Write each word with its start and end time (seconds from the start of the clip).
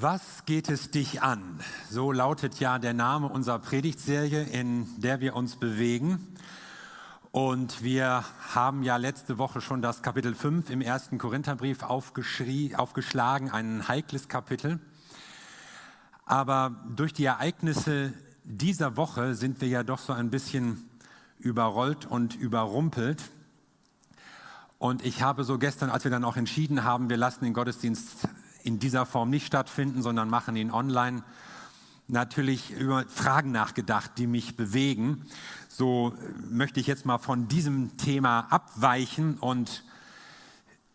Was 0.00 0.44
geht 0.46 0.68
es 0.68 0.92
dich 0.92 1.22
an? 1.22 1.58
So 1.90 2.12
lautet 2.12 2.60
ja 2.60 2.78
der 2.78 2.94
Name 2.94 3.26
unserer 3.26 3.58
Predigtserie, 3.58 4.44
in 4.44 4.86
der 5.00 5.18
wir 5.18 5.34
uns 5.34 5.56
bewegen. 5.56 6.36
Und 7.32 7.82
wir 7.82 8.22
haben 8.54 8.84
ja 8.84 8.96
letzte 8.96 9.38
Woche 9.38 9.60
schon 9.60 9.82
das 9.82 10.00
Kapitel 10.00 10.36
5 10.36 10.70
im 10.70 10.82
ersten 10.82 11.18
Korintherbrief 11.18 11.82
aufgeschlagen, 11.82 13.50
ein 13.50 13.88
heikles 13.88 14.28
Kapitel. 14.28 14.78
Aber 16.26 16.76
durch 16.94 17.12
die 17.12 17.24
Ereignisse 17.24 18.12
dieser 18.44 18.96
Woche 18.96 19.34
sind 19.34 19.60
wir 19.60 19.66
ja 19.66 19.82
doch 19.82 19.98
so 19.98 20.12
ein 20.12 20.30
bisschen 20.30 20.88
überrollt 21.40 22.06
und 22.06 22.36
überrumpelt. 22.36 23.20
Und 24.78 25.04
ich 25.04 25.22
habe 25.22 25.42
so 25.42 25.58
gestern, 25.58 25.90
als 25.90 26.04
wir 26.04 26.12
dann 26.12 26.22
auch 26.22 26.36
entschieden 26.36 26.84
haben, 26.84 27.08
wir 27.08 27.16
lassen 27.16 27.42
den 27.42 27.52
Gottesdienst 27.52 28.28
in 28.68 28.78
dieser 28.78 29.06
Form 29.06 29.30
nicht 29.30 29.46
stattfinden, 29.46 30.02
sondern 30.02 30.28
machen 30.28 30.54
ihn 30.54 30.70
online, 30.70 31.24
natürlich 32.06 32.70
über 32.70 33.04
Fragen 33.08 33.50
nachgedacht, 33.50 34.12
die 34.18 34.26
mich 34.26 34.56
bewegen. 34.56 35.26
So 35.68 36.14
möchte 36.50 36.78
ich 36.78 36.86
jetzt 36.86 37.06
mal 37.06 37.18
von 37.18 37.48
diesem 37.48 37.96
Thema 37.96 38.46
abweichen 38.50 39.38
und 39.38 39.84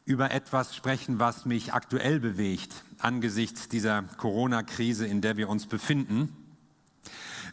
über 0.05 0.31
etwas 0.31 0.75
sprechen, 0.75 1.17
was 1.17 1.45
mich 1.45 1.73
aktuell 1.73 2.19
bewegt 2.19 2.83
angesichts 2.99 3.67
dieser 3.67 4.03
Corona-Krise, 4.03 5.05
in 5.05 5.21
der 5.21 5.35
wir 5.35 5.49
uns 5.49 5.65
befinden. 5.65 6.35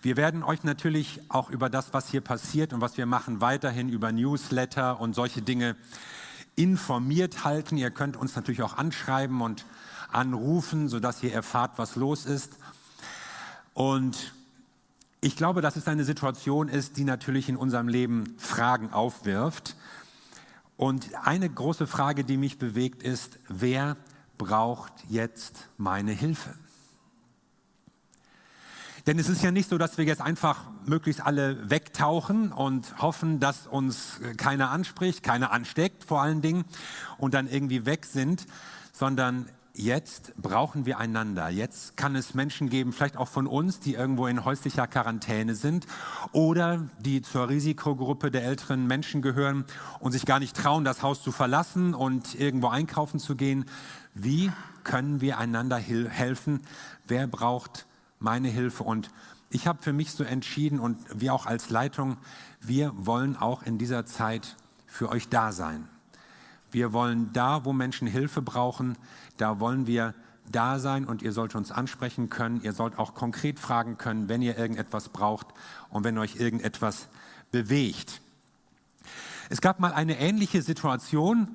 Wir 0.02 0.16
werden 0.16 0.42
euch 0.42 0.62
natürlich 0.64 1.20
auch 1.28 1.50
über 1.50 1.68
das, 1.68 1.92
was 1.92 2.08
hier 2.08 2.20
passiert 2.20 2.72
und 2.72 2.80
was 2.80 2.96
wir 2.96 3.06
machen, 3.06 3.40
weiterhin 3.40 3.88
über 3.88 4.12
Newsletter 4.12 5.00
und 5.00 5.14
solche 5.14 5.42
Dinge 5.42 5.76
informiert 6.56 7.44
halten. 7.44 7.76
Ihr 7.76 7.90
könnt 7.90 8.16
uns 8.16 8.36
natürlich 8.36 8.62
auch 8.62 8.76
anschreiben 8.76 9.40
und 9.40 9.64
anrufen, 10.12 10.88
sodass 10.88 11.22
ihr 11.22 11.32
erfahrt, 11.32 11.72
was 11.76 11.96
los 11.96 12.26
ist. 12.26 12.56
Und 13.74 14.32
ich 15.20 15.36
glaube, 15.36 15.60
dass 15.60 15.76
es 15.76 15.86
eine 15.86 16.04
Situation 16.04 16.68
ist, 16.68 16.96
die 16.96 17.04
natürlich 17.04 17.48
in 17.48 17.56
unserem 17.56 17.88
Leben 17.88 18.34
Fragen 18.38 18.92
aufwirft. 18.92 19.76
Und 20.76 21.14
eine 21.24 21.48
große 21.50 21.86
Frage, 21.86 22.24
die 22.24 22.38
mich 22.38 22.58
bewegt, 22.58 23.02
ist, 23.02 23.38
wer 23.48 23.96
braucht 24.38 24.92
jetzt 25.08 25.68
meine 25.76 26.12
Hilfe? 26.12 26.54
Denn 29.06 29.18
es 29.18 29.28
ist 29.28 29.42
ja 29.42 29.50
nicht 29.50 29.68
so, 29.68 29.78
dass 29.78 29.98
wir 29.98 30.04
jetzt 30.04 30.20
einfach 30.20 30.64
möglichst 30.86 31.20
alle 31.24 31.70
wegtauchen 31.70 32.52
und 32.52 33.00
hoffen, 33.00 33.40
dass 33.40 33.66
uns 33.66 34.20
keiner 34.36 34.70
anspricht, 34.70 35.22
keiner 35.22 35.52
ansteckt 35.52 36.04
vor 36.04 36.22
allen 36.22 36.42
Dingen 36.42 36.64
und 37.18 37.34
dann 37.34 37.48
irgendwie 37.48 37.86
weg 37.86 38.06
sind, 38.06 38.46
sondern 38.92 39.48
jetzt 39.80 40.34
brauchen 40.36 40.86
wir 40.86 40.98
einander. 40.98 41.48
Jetzt 41.48 41.96
kann 41.96 42.14
es 42.14 42.34
Menschen 42.34 42.68
geben, 42.68 42.92
vielleicht 42.92 43.16
auch 43.16 43.28
von 43.28 43.46
uns, 43.46 43.80
die 43.80 43.94
irgendwo 43.94 44.26
in 44.26 44.44
häuslicher 44.44 44.86
Quarantäne 44.86 45.54
sind 45.54 45.86
oder 46.32 46.88
die 47.00 47.22
zur 47.22 47.48
Risikogruppe 47.48 48.30
der 48.30 48.44
älteren 48.44 48.86
Menschen 48.86 49.22
gehören 49.22 49.64
und 49.98 50.12
sich 50.12 50.26
gar 50.26 50.38
nicht 50.38 50.56
trauen, 50.56 50.84
das 50.84 51.02
Haus 51.02 51.22
zu 51.22 51.32
verlassen 51.32 51.94
und 51.94 52.38
irgendwo 52.38 52.68
einkaufen 52.68 53.18
zu 53.18 53.36
gehen. 53.36 53.64
Wie 54.14 54.52
können 54.84 55.20
wir 55.20 55.38
einander 55.38 55.76
helfen? 55.76 56.60
Wer 57.06 57.26
braucht 57.26 57.86
meine 58.18 58.48
Hilfe? 58.48 58.84
Und 58.84 59.10
ich 59.48 59.66
habe 59.66 59.82
für 59.82 59.92
mich 59.92 60.12
so 60.12 60.24
entschieden 60.24 60.78
und 60.78 60.98
wir 61.12 61.34
auch 61.34 61.46
als 61.46 61.70
Leitung, 61.70 62.18
wir 62.60 62.92
wollen 62.94 63.36
auch 63.36 63.62
in 63.62 63.78
dieser 63.78 64.04
Zeit 64.04 64.56
für 64.86 65.08
euch 65.08 65.28
da 65.28 65.52
sein. 65.52 65.88
Wir 66.70 66.92
wollen 66.92 67.32
da, 67.32 67.64
wo 67.64 67.72
Menschen 67.72 68.06
Hilfe 68.06 68.42
brauchen, 68.42 68.96
da 69.36 69.60
wollen 69.60 69.86
wir 69.86 70.14
da 70.50 70.78
sein 70.78 71.04
und 71.04 71.22
ihr 71.22 71.32
sollt 71.32 71.54
uns 71.54 71.70
ansprechen 71.70 72.28
können. 72.28 72.60
Ihr 72.62 72.72
sollt 72.72 72.98
auch 72.98 73.14
konkret 73.14 73.58
fragen 73.58 73.98
können, 73.98 74.28
wenn 74.28 74.42
ihr 74.42 74.58
irgendetwas 74.58 75.08
braucht 75.08 75.46
und 75.90 76.04
wenn 76.04 76.18
euch 76.18 76.36
irgendetwas 76.36 77.08
bewegt. 77.50 78.20
Es 79.48 79.60
gab 79.60 79.80
mal 79.80 79.92
eine 79.92 80.18
ähnliche 80.18 80.62
Situation 80.62 81.48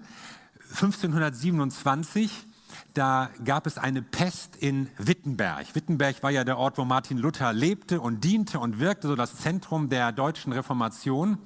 1527. 0.72 2.46
Da 2.94 3.30
gab 3.44 3.68
es 3.68 3.78
eine 3.78 4.02
Pest 4.02 4.56
in 4.58 4.90
Wittenberg. 4.98 5.76
Wittenberg 5.76 6.22
war 6.24 6.32
ja 6.32 6.44
der 6.44 6.58
Ort, 6.58 6.78
wo 6.78 6.86
Martin 6.86 7.18
Luther 7.18 7.54
lebte 7.54 8.02
und 8.02 8.24
diente 8.24 8.60
und 8.60 8.80
wirkte, 8.80 9.08
so 9.08 9.16
das 9.16 9.38
Zentrum 9.38 9.90
der 9.90 10.12
deutschen 10.12 10.54
Reformation. 10.54 11.38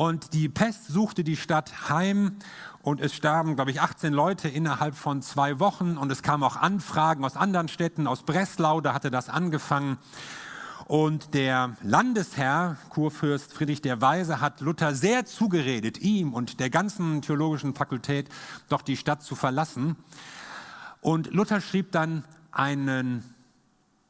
Und 0.00 0.32
die 0.32 0.48
Pest 0.48 0.86
suchte 0.86 1.24
die 1.24 1.36
Stadt 1.36 1.90
heim 1.90 2.36
und 2.80 3.02
es 3.02 3.14
starben, 3.14 3.54
glaube 3.54 3.70
ich, 3.70 3.82
18 3.82 4.14
Leute 4.14 4.48
innerhalb 4.48 4.94
von 4.94 5.20
zwei 5.20 5.60
Wochen 5.60 5.98
und 5.98 6.10
es 6.10 6.22
kamen 6.22 6.42
auch 6.42 6.56
Anfragen 6.56 7.22
aus 7.22 7.36
anderen 7.36 7.68
Städten, 7.68 8.06
aus 8.06 8.22
Breslau, 8.22 8.80
da 8.80 8.94
hatte 8.94 9.10
das 9.10 9.28
angefangen. 9.28 9.98
Und 10.86 11.34
der 11.34 11.76
Landesherr, 11.82 12.78
Kurfürst 12.88 13.52
Friedrich 13.52 13.82
der 13.82 14.00
Weise, 14.00 14.40
hat 14.40 14.62
Luther 14.62 14.94
sehr 14.94 15.26
zugeredet, 15.26 15.98
ihm 15.98 16.32
und 16.32 16.60
der 16.60 16.70
ganzen 16.70 17.20
theologischen 17.20 17.74
Fakultät 17.74 18.30
doch 18.70 18.80
die 18.80 18.96
Stadt 18.96 19.22
zu 19.22 19.34
verlassen. 19.34 19.96
Und 21.02 21.30
Luther 21.34 21.60
schrieb 21.60 21.92
dann 21.92 22.24
einen 22.52 23.22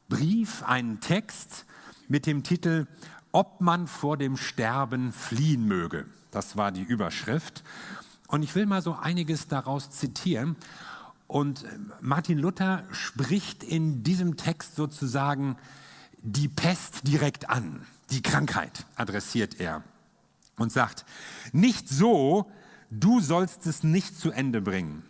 Brief, 0.07 0.63
einen 0.63 1.01
Text 1.01 1.65
mit 2.07 2.25
dem 2.25 2.43
Titel 2.43 2.87
Ob 3.31 3.61
man 3.61 3.87
vor 3.87 4.17
dem 4.17 4.37
Sterben 4.37 5.11
fliehen 5.11 5.65
möge. 5.65 6.05
Das 6.31 6.57
war 6.57 6.71
die 6.71 6.83
Überschrift. 6.83 7.63
Und 8.27 8.43
ich 8.43 8.55
will 8.55 8.65
mal 8.65 8.81
so 8.81 8.93
einiges 8.93 9.47
daraus 9.47 9.89
zitieren. 9.91 10.55
Und 11.27 11.65
Martin 12.01 12.37
Luther 12.37 12.83
spricht 12.91 13.63
in 13.63 14.03
diesem 14.03 14.37
Text 14.37 14.75
sozusagen 14.75 15.57
die 16.21 16.47
Pest 16.47 17.07
direkt 17.07 17.49
an. 17.49 17.85
Die 18.09 18.21
Krankheit 18.21 18.85
adressiert 18.95 19.59
er 19.59 19.83
und 20.57 20.71
sagt, 20.71 21.05
nicht 21.53 21.89
so, 21.89 22.51
du 22.89 23.21
sollst 23.21 23.65
es 23.65 23.83
nicht 23.83 24.19
zu 24.19 24.31
Ende 24.31 24.61
bringen. 24.61 25.03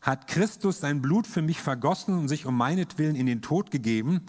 Hat 0.00 0.26
Christus 0.28 0.80
sein 0.80 1.02
Blut 1.02 1.26
für 1.26 1.42
mich 1.42 1.60
vergossen 1.60 2.18
und 2.18 2.28
sich 2.28 2.46
um 2.46 2.56
meinetwillen 2.56 3.14
in 3.14 3.26
den 3.26 3.42
Tod 3.42 3.70
gegeben, 3.70 4.22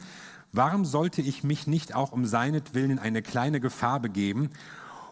warum 0.53 0.85
sollte 0.85 1.21
ich 1.21 1.43
mich 1.43 1.67
nicht 1.67 1.95
auch 1.95 2.11
um 2.11 2.25
seinetwillen 2.25 2.91
in 2.91 2.99
eine 2.99 3.21
kleine 3.21 3.59
Gefahr 3.59 3.99
begeben 3.99 4.49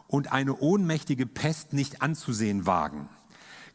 und 0.08 0.32
eine 0.32 0.56
ohnmächtige 0.58 1.26
Pest 1.26 1.74
nicht 1.74 2.02
anzusehen 2.02 2.66
wagen. 2.66 3.10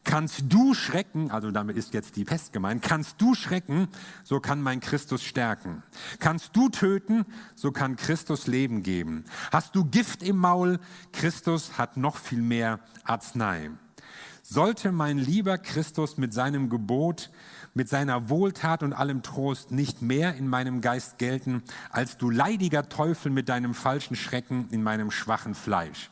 Kannst 0.03 0.43
du 0.49 0.75
schrecken, 0.75 1.31
also 1.31 1.49
damit 1.49 1.77
ist 1.77 1.95
jetzt 1.95 2.15
die 2.15 2.25
Pest 2.25 2.53
gemeint, 2.53 2.83
kannst 2.83 3.19
du 3.19 3.33
schrecken, 3.33 3.87
so 4.23 4.39
kann 4.39 4.61
mein 4.61 4.79
Christus 4.79 5.23
stärken. 5.23 5.81
Kannst 6.19 6.55
du 6.55 6.69
töten, 6.69 7.25
so 7.55 7.71
kann 7.71 7.95
Christus 7.95 8.45
Leben 8.45 8.83
geben. 8.83 9.25
Hast 9.51 9.75
du 9.75 9.83
Gift 9.83 10.21
im 10.21 10.37
Maul, 10.37 10.79
Christus 11.11 11.79
hat 11.79 11.97
noch 11.97 12.17
viel 12.17 12.41
mehr 12.41 12.81
Arznei. 13.03 13.71
Sollte 14.43 14.91
mein 14.91 15.17
lieber 15.17 15.57
Christus 15.57 16.17
mit 16.17 16.35
seinem 16.35 16.69
Gebot, 16.69 17.31
mit 17.75 17.89
seiner 17.89 18.29
Wohltat 18.29 18.81
und 18.81 18.93
allem 18.93 19.21
Trost 19.21 19.69
nicht 19.69 20.01
mehr 20.01 20.35
in 20.35 20.47
meinem 20.47 20.81
Geist 20.81 21.19
gelten, 21.19 21.61
als 21.91 22.17
du 22.17 22.31
leidiger 22.31 22.89
Teufel 22.89 23.31
mit 23.31 23.49
deinem 23.49 23.75
falschen 23.75 24.15
Schrecken 24.15 24.69
in 24.71 24.81
meinem 24.81 25.11
schwachen 25.11 25.53
Fleisch. 25.53 26.09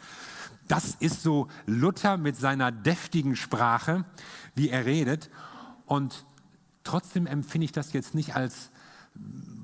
Das 0.68 0.96
ist 1.00 1.24
so 1.24 1.48
Luther 1.66 2.18
mit 2.18 2.36
seiner 2.36 2.72
deftigen 2.72 3.36
Sprache, 3.36 4.06
wie 4.56 4.70
er 4.70 4.86
redet. 4.86 5.30
Und 5.86 6.26
trotzdem 6.84 7.28
empfinde 7.28 7.66
ich 7.66 7.72
das 7.72 7.94
jetzt 7.94 8.14
nicht 8.14 8.36
als 8.36 8.70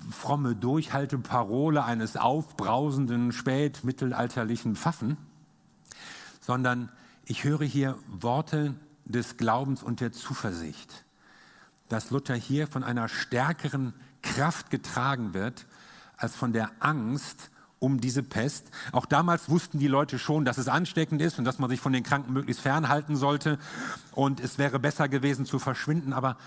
fromme 0.10 0.56
Durchhalteparole 0.56 1.84
eines 1.84 2.16
aufbrausenden 2.16 3.32
spätmittelalterlichen 3.34 4.76
Pfaffen, 4.76 5.18
sondern 6.40 6.92
ich 7.26 7.44
höre 7.44 7.66
hier 7.66 7.98
Worte 8.08 8.76
des 9.06 9.38
Glaubens 9.38 9.84
und 9.84 10.00
der 10.00 10.12
Zuversicht, 10.12 11.06
dass 11.90 12.12
Luther 12.12 12.36
hier 12.36 12.68
von 12.68 12.84
einer 12.84 13.10
stärkeren 13.10 13.94
Kraft 14.22 14.70
getragen 14.70 15.34
wird 15.34 15.66
als 16.18 16.36
von 16.36 16.54
der 16.54 16.72
Angst 16.80 17.50
um 17.80 18.02
diese 18.02 18.24
Pest. 18.24 18.68
Auch 18.92 19.06
damals 19.06 19.50
wussten 19.50 19.80
die 19.80 19.88
Leute 19.88 20.20
schon, 20.20 20.46
dass 20.46 20.58
es 20.58 20.68
ansteckend 20.68 21.22
ist 21.22 21.40
und 21.40 21.46
dass 21.46 21.60
man 21.60 21.70
sich 21.70 21.80
von 21.80 21.94
den 21.94 22.04
Kranken 22.04 22.34
möglichst 22.34 22.62
fernhalten 22.62 23.16
sollte 23.16 23.58
und 24.12 24.40
es 24.40 24.58
wäre 24.58 24.80
besser 24.80 25.08
gewesen 25.08 25.46
zu 25.46 25.60
verschwinden. 25.60 26.14
Aber 26.14 26.38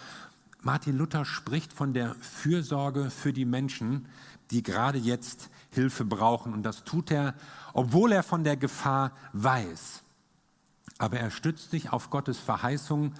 Martin 0.60 0.96
Luther 0.96 1.24
spricht 1.24 1.72
von 1.72 1.92
der 1.94 2.14
Fürsorge 2.20 3.10
für 3.10 3.32
die 3.32 3.46
Menschen, 3.46 4.06
die 4.50 4.62
gerade 4.62 4.98
jetzt 4.98 5.50
Hilfe 5.70 6.04
brauchen. 6.04 6.52
Und 6.52 6.62
das 6.62 6.84
tut 6.84 7.10
er, 7.10 7.34
obwohl 7.72 8.12
er 8.12 8.22
von 8.22 8.44
der 8.44 8.56
Gefahr 8.56 9.12
weiß. 9.32 10.02
Aber 10.98 11.18
er 11.18 11.30
stützt 11.30 11.70
sich 11.70 11.90
auf 11.92 12.10
Gottes 12.10 12.38
Verheißung, 12.38 13.14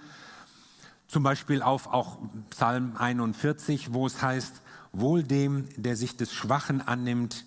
zum 1.12 1.23
Beispiel 1.23 1.61
auf 1.61 1.88
auch 1.88 2.17
Psalm 2.49 2.97
41, 2.97 3.93
wo 3.93 4.06
es 4.06 4.23
heißt, 4.23 4.62
wohl 4.93 5.23
dem, 5.23 5.69
der 5.76 5.94
sich 5.94 6.17
des 6.17 6.32
Schwachen 6.32 6.81
annimmt, 6.81 7.44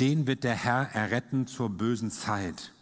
den 0.00 0.26
wird 0.26 0.42
der 0.42 0.54
Herr 0.54 0.88
erretten 0.94 1.46
zur 1.46 1.68
bösen 1.68 2.10
Zeit. 2.10 2.72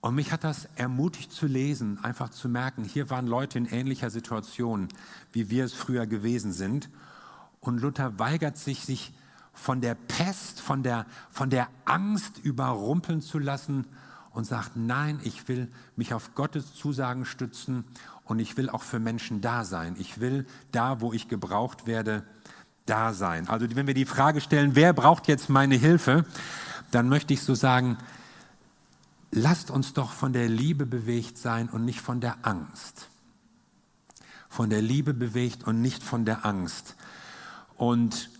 Und 0.00 0.16
mich 0.16 0.32
hat 0.32 0.42
das 0.42 0.64
ermutigt 0.74 1.30
zu 1.30 1.46
lesen, 1.46 2.02
einfach 2.02 2.30
zu 2.30 2.48
merken, 2.48 2.82
hier 2.82 3.08
waren 3.08 3.28
Leute 3.28 3.56
in 3.56 3.66
ähnlicher 3.66 4.10
Situation, 4.10 4.88
wie 5.30 5.48
wir 5.48 5.64
es 5.64 5.72
früher 5.72 6.08
gewesen 6.08 6.50
sind. 6.50 6.90
Und 7.60 7.80
Luther 7.80 8.18
weigert 8.18 8.56
sich, 8.56 8.84
sich 8.84 9.12
von 9.52 9.80
der 9.80 9.94
Pest, 9.94 10.60
von 10.60 10.82
der, 10.82 11.06
von 11.30 11.50
der 11.50 11.68
Angst 11.84 12.38
überrumpeln 12.38 13.20
zu 13.20 13.38
lassen 13.38 13.86
und 14.38 14.44
sagt, 14.44 14.76
nein, 14.76 15.18
ich 15.24 15.48
will 15.48 15.66
mich 15.96 16.14
auf 16.14 16.36
Gottes 16.36 16.72
Zusagen 16.72 17.24
stützen 17.24 17.84
und 18.24 18.38
ich 18.38 18.56
will 18.56 18.70
auch 18.70 18.84
für 18.84 19.00
Menschen 19.00 19.40
da 19.40 19.64
sein. 19.64 19.96
Ich 19.98 20.20
will 20.20 20.46
da, 20.70 21.00
wo 21.00 21.12
ich 21.12 21.26
gebraucht 21.26 21.88
werde, 21.88 22.22
da 22.86 23.12
sein. 23.14 23.48
Also 23.48 23.66
wenn 23.74 23.88
wir 23.88 23.94
die 23.94 24.04
Frage 24.04 24.40
stellen, 24.40 24.76
wer 24.76 24.92
braucht 24.92 25.26
jetzt 25.26 25.48
meine 25.48 25.74
Hilfe, 25.74 26.24
dann 26.92 27.08
möchte 27.08 27.34
ich 27.34 27.42
so 27.42 27.56
sagen, 27.56 27.98
lasst 29.32 29.72
uns 29.72 29.92
doch 29.92 30.12
von 30.12 30.32
der 30.32 30.48
Liebe 30.48 30.86
bewegt 30.86 31.36
sein 31.36 31.68
und 31.68 31.84
nicht 31.84 32.00
von 32.00 32.20
der 32.20 32.36
Angst. 32.42 33.08
Von 34.48 34.70
der 34.70 34.82
Liebe 34.82 35.14
bewegt 35.14 35.66
und 35.66 35.82
nicht 35.82 36.04
von 36.04 36.24
der 36.24 36.46
Angst. 36.46 36.94
Und 37.76 38.30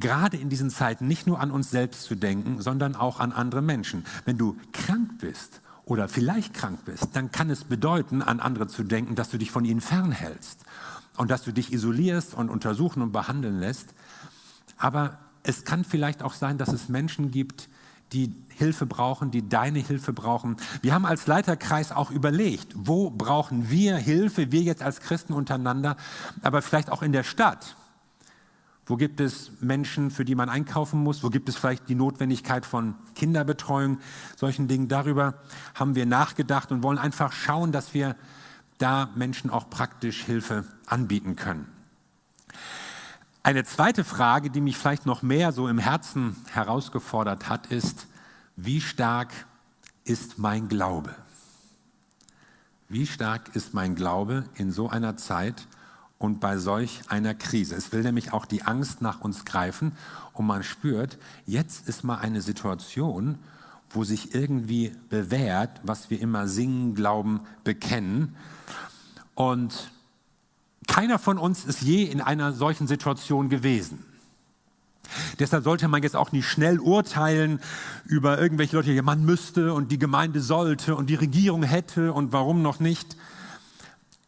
gerade 0.00 0.36
in 0.36 0.48
diesen 0.48 0.70
Zeiten 0.70 1.06
nicht 1.06 1.26
nur 1.26 1.40
an 1.40 1.50
uns 1.50 1.70
selbst 1.70 2.02
zu 2.02 2.14
denken, 2.14 2.60
sondern 2.60 2.96
auch 2.96 3.20
an 3.20 3.32
andere 3.32 3.62
Menschen. 3.62 4.04
Wenn 4.24 4.38
du 4.38 4.56
krank 4.72 5.18
bist 5.20 5.60
oder 5.84 6.08
vielleicht 6.08 6.54
krank 6.54 6.84
bist, 6.84 7.08
dann 7.14 7.30
kann 7.30 7.50
es 7.50 7.64
bedeuten, 7.64 8.22
an 8.22 8.40
andere 8.40 8.66
zu 8.66 8.82
denken, 8.82 9.14
dass 9.14 9.30
du 9.30 9.38
dich 9.38 9.50
von 9.50 9.64
ihnen 9.64 9.80
fernhältst 9.80 10.64
und 11.16 11.30
dass 11.30 11.42
du 11.42 11.52
dich 11.52 11.72
isolierst 11.72 12.34
und 12.34 12.48
untersuchen 12.48 13.02
und 13.02 13.12
behandeln 13.12 13.60
lässt. 13.60 13.94
Aber 14.78 15.18
es 15.42 15.64
kann 15.64 15.84
vielleicht 15.84 16.22
auch 16.22 16.34
sein, 16.34 16.58
dass 16.58 16.72
es 16.72 16.88
Menschen 16.88 17.30
gibt, 17.30 17.68
die 18.12 18.34
Hilfe 18.48 18.86
brauchen, 18.86 19.30
die 19.30 19.48
deine 19.48 19.78
Hilfe 19.78 20.12
brauchen. 20.12 20.56
Wir 20.82 20.94
haben 20.94 21.06
als 21.06 21.26
Leiterkreis 21.26 21.92
auch 21.92 22.10
überlegt, 22.10 22.72
wo 22.74 23.10
brauchen 23.10 23.70
wir 23.70 23.96
Hilfe, 23.96 24.52
wir 24.52 24.62
jetzt 24.62 24.82
als 24.82 25.00
Christen 25.00 25.32
untereinander, 25.32 25.96
aber 26.42 26.60
vielleicht 26.60 26.90
auch 26.90 27.02
in 27.02 27.12
der 27.12 27.22
Stadt. 27.22 27.76
Wo 28.90 28.96
gibt 28.96 29.20
es 29.20 29.52
Menschen, 29.60 30.10
für 30.10 30.24
die 30.24 30.34
man 30.34 30.48
einkaufen 30.48 31.00
muss? 31.00 31.22
Wo 31.22 31.30
gibt 31.30 31.48
es 31.48 31.54
vielleicht 31.54 31.88
die 31.88 31.94
Notwendigkeit 31.94 32.66
von 32.66 32.96
Kinderbetreuung? 33.14 34.00
Solchen 34.36 34.66
Dingen. 34.66 34.88
Darüber 34.88 35.34
haben 35.76 35.94
wir 35.94 36.06
nachgedacht 36.06 36.72
und 36.72 36.82
wollen 36.82 36.98
einfach 36.98 37.30
schauen, 37.30 37.70
dass 37.70 37.94
wir 37.94 38.16
da 38.78 39.08
Menschen 39.14 39.48
auch 39.48 39.70
praktisch 39.70 40.24
Hilfe 40.24 40.64
anbieten 40.86 41.36
können. 41.36 41.68
Eine 43.44 43.62
zweite 43.62 44.02
Frage, 44.02 44.50
die 44.50 44.60
mich 44.60 44.76
vielleicht 44.76 45.06
noch 45.06 45.22
mehr 45.22 45.52
so 45.52 45.68
im 45.68 45.78
Herzen 45.78 46.34
herausgefordert 46.50 47.48
hat, 47.48 47.68
ist, 47.68 48.08
wie 48.56 48.80
stark 48.80 49.28
ist 50.02 50.40
mein 50.40 50.66
Glaube? 50.66 51.14
Wie 52.88 53.06
stark 53.06 53.54
ist 53.54 53.72
mein 53.72 53.94
Glaube 53.94 54.46
in 54.56 54.72
so 54.72 54.88
einer 54.88 55.16
Zeit, 55.16 55.68
und 56.20 56.38
bei 56.38 56.58
solch 56.58 57.00
einer 57.08 57.34
Krise. 57.34 57.74
Es 57.74 57.92
will 57.92 58.02
nämlich 58.02 58.34
auch 58.34 58.44
die 58.44 58.62
Angst 58.62 59.00
nach 59.00 59.22
uns 59.22 59.46
greifen 59.46 59.92
und 60.34 60.46
man 60.46 60.62
spürt, 60.62 61.18
jetzt 61.46 61.88
ist 61.88 62.04
mal 62.04 62.18
eine 62.18 62.42
Situation, 62.42 63.38
wo 63.88 64.04
sich 64.04 64.34
irgendwie 64.34 64.92
bewährt, 65.08 65.80
was 65.82 66.10
wir 66.10 66.20
immer 66.20 66.46
singen, 66.46 66.94
glauben, 66.94 67.40
bekennen. 67.64 68.36
Und 69.34 69.90
keiner 70.86 71.18
von 71.18 71.38
uns 71.38 71.64
ist 71.64 71.80
je 71.80 72.04
in 72.04 72.20
einer 72.20 72.52
solchen 72.52 72.86
Situation 72.86 73.48
gewesen. 73.48 74.04
Deshalb 75.38 75.64
sollte 75.64 75.88
man 75.88 76.02
jetzt 76.02 76.16
auch 76.16 76.32
nicht 76.32 76.46
schnell 76.46 76.80
urteilen 76.80 77.60
über 78.04 78.38
irgendwelche 78.38 78.76
Leute, 78.76 78.92
ja, 78.92 79.00
man 79.00 79.24
müsste 79.24 79.72
und 79.72 79.90
die 79.90 79.98
Gemeinde 79.98 80.42
sollte 80.42 80.96
und 80.96 81.08
die 81.08 81.14
Regierung 81.14 81.62
hätte 81.62 82.12
und 82.12 82.34
warum 82.34 82.60
noch 82.60 82.78
nicht. 82.78 83.16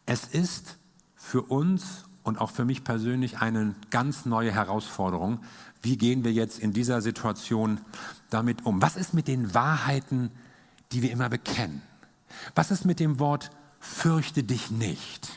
Es 0.07 0.25
ist 0.25 0.77
für 1.23 1.41
uns 1.41 2.03
und 2.23 2.37
auch 2.37 2.51
für 2.51 2.65
mich 2.65 2.83
persönlich 2.83 3.39
eine 3.39 3.73
ganz 3.89 4.25
neue 4.25 4.51
Herausforderung. 4.51 5.39
Wie 5.81 5.97
gehen 5.97 6.25
wir 6.25 6.33
jetzt 6.33 6.59
in 6.59 6.73
dieser 6.73 7.01
Situation 7.01 7.79
damit 8.29 8.65
um? 8.65 8.81
Was 8.81 8.97
ist 8.97 9.13
mit 9.13 9.29
den 9.29 9.53
Wahrheiten, 9.53 10.31
die 10.91 11.01
wir 11.01 11.11
immer 11.11 11.29
bekennen? 11.29 11.81
Was 12.55 12.71
ist 12.71 12.85
mit 12.85 12.99
dem 12.99 13.19
Wort 13.19 13.51
fürchte 13.79 14.43
dich 14.43 14.69
nicht, 14.69 15.29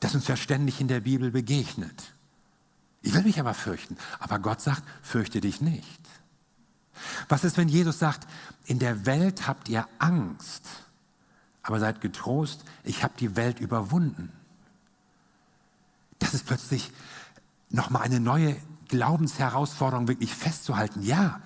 das 0.00 0.14
uns 0.14 0.28
ja 0.28 0.36
ständig 0.36 0.80
in 0.80 0.88
der 0.88 1.00
Bibel 1.00 1.30
begegnet? 1.30 2.12
Ich 3.00 3.14
will 3.14 3.22
mich 3.22 3.40
aber 3.40 3.54
fürchten, 3.54 3.96
aber 4.20 4.38
Gott 4.38 4.60
sagt, 4.60 4.82
fürchte 5.02 5.40
dich 5.40 5.62
nicht. 5.62 6.00
Was 7.28 7.42
ist, 7.42 7.56
wenn 7.56 7.68
Jesus 7.68 7.98
sagt, 7.98 8.28
in 8.66 8.78
der 8.78 9.06
Welt 9.06 9.48
habt 9.48 9.68
ihr 9.70 9.88
Angst, 9.98 10.68
aber 11.62 11.80
seid 11.80 12.02
getrost, 12.02 12.64
ich 12.84 13.02
habe 13.02 13.14
die 13.18 13.34
Welt 13.34 13.60
überwunden 13.60 14.30
das 16.24 16.32
ist 16.32 16.46
plötzlich 16.46 16.90
nochmal 17.68 18.02
eine 18.02 18.18
neue 18.18 18.56
Glaubensherausforderung, 18.88 20.08
wirklich 20.08 20.34
festzuhalten. 20.34 21.02
Ja, 21.02 21.40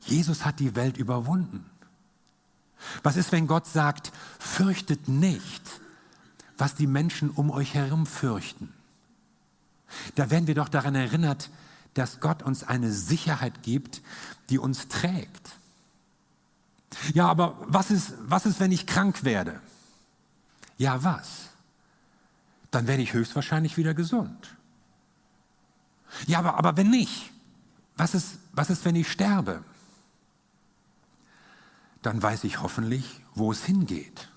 Jesus 0.00 0.44
hat 0.44 0.60
die 0.60 0.76
Welt 0.76 0.98
überwunden. 0.98 1.64
Was 3.02 3.16
ist, 3.16 3.32
wenn 3.32 3.46
Gott 3.46 3.66
sagt, 3.66 4.12
fürchtet 4.38 5.08
nicht, 5.08 5.62
was 6.58 6.74
die 6.74 6.86
Menschen 6.86 7.30
um 7.30 7.50
euch 7.50 7.74
herum 7.74 8.06
fürchten? 8.06 8.72
Da 10.14 10.30
werden 10.30 10.46
wir 10.46 10.54
doch 10.54 10.68
daran 10.68 10.94
erinnert, 10.94 11.50
dass 11.94 12.20
Gott 12.20 12.42
uns 12.42 12.64
eine 12.64 12.92
Sicherheit 12.92 13.62
gibt, 13.62 14.02
die 14.50 14.58
uns 14.58 14.88
trägt. 14.88 15.56
Ja, 17.14 17.28
aber 17.28 17.56
was 17.66 17.90
ist, 17.90 18.12
was 18.20 18.44
ist, 18.44 18.60
wenn 18.60 18.72
ich 18.72 18.86
krank 18.86 19.24
werde? 19.24 19.60
Ja, 20.76 21.02
was? 21.02 21.47
Dann 22.70 22.86
werde 22.86 23.02
ich 23.02 23.12
höchstwahrscheinlich 23.12 23.76
wieder 23.76 23.94
gesund. 23.94 24.56
Ja, 26.26 26.38
aber, 26.38 26.54
aber 26.54 26.76
wenn 26.76 26.90
nicht, 26.90 27.32
was 27.96 28.14
ist, 28.14 28.38
was 28.52 28.70
ist, 28.70 28.84
wenn 28.84 28.96
ich 28.96 29.10
sterbe? 29.10 29.62
Dann 32.02 32.22
weiß 32.22 32.44
ich 32.44 32.62
hoffentlich, 32.62 33.22
wo 33.34 33.50
es 33.50 33.64
hingeht. 33.64 34.28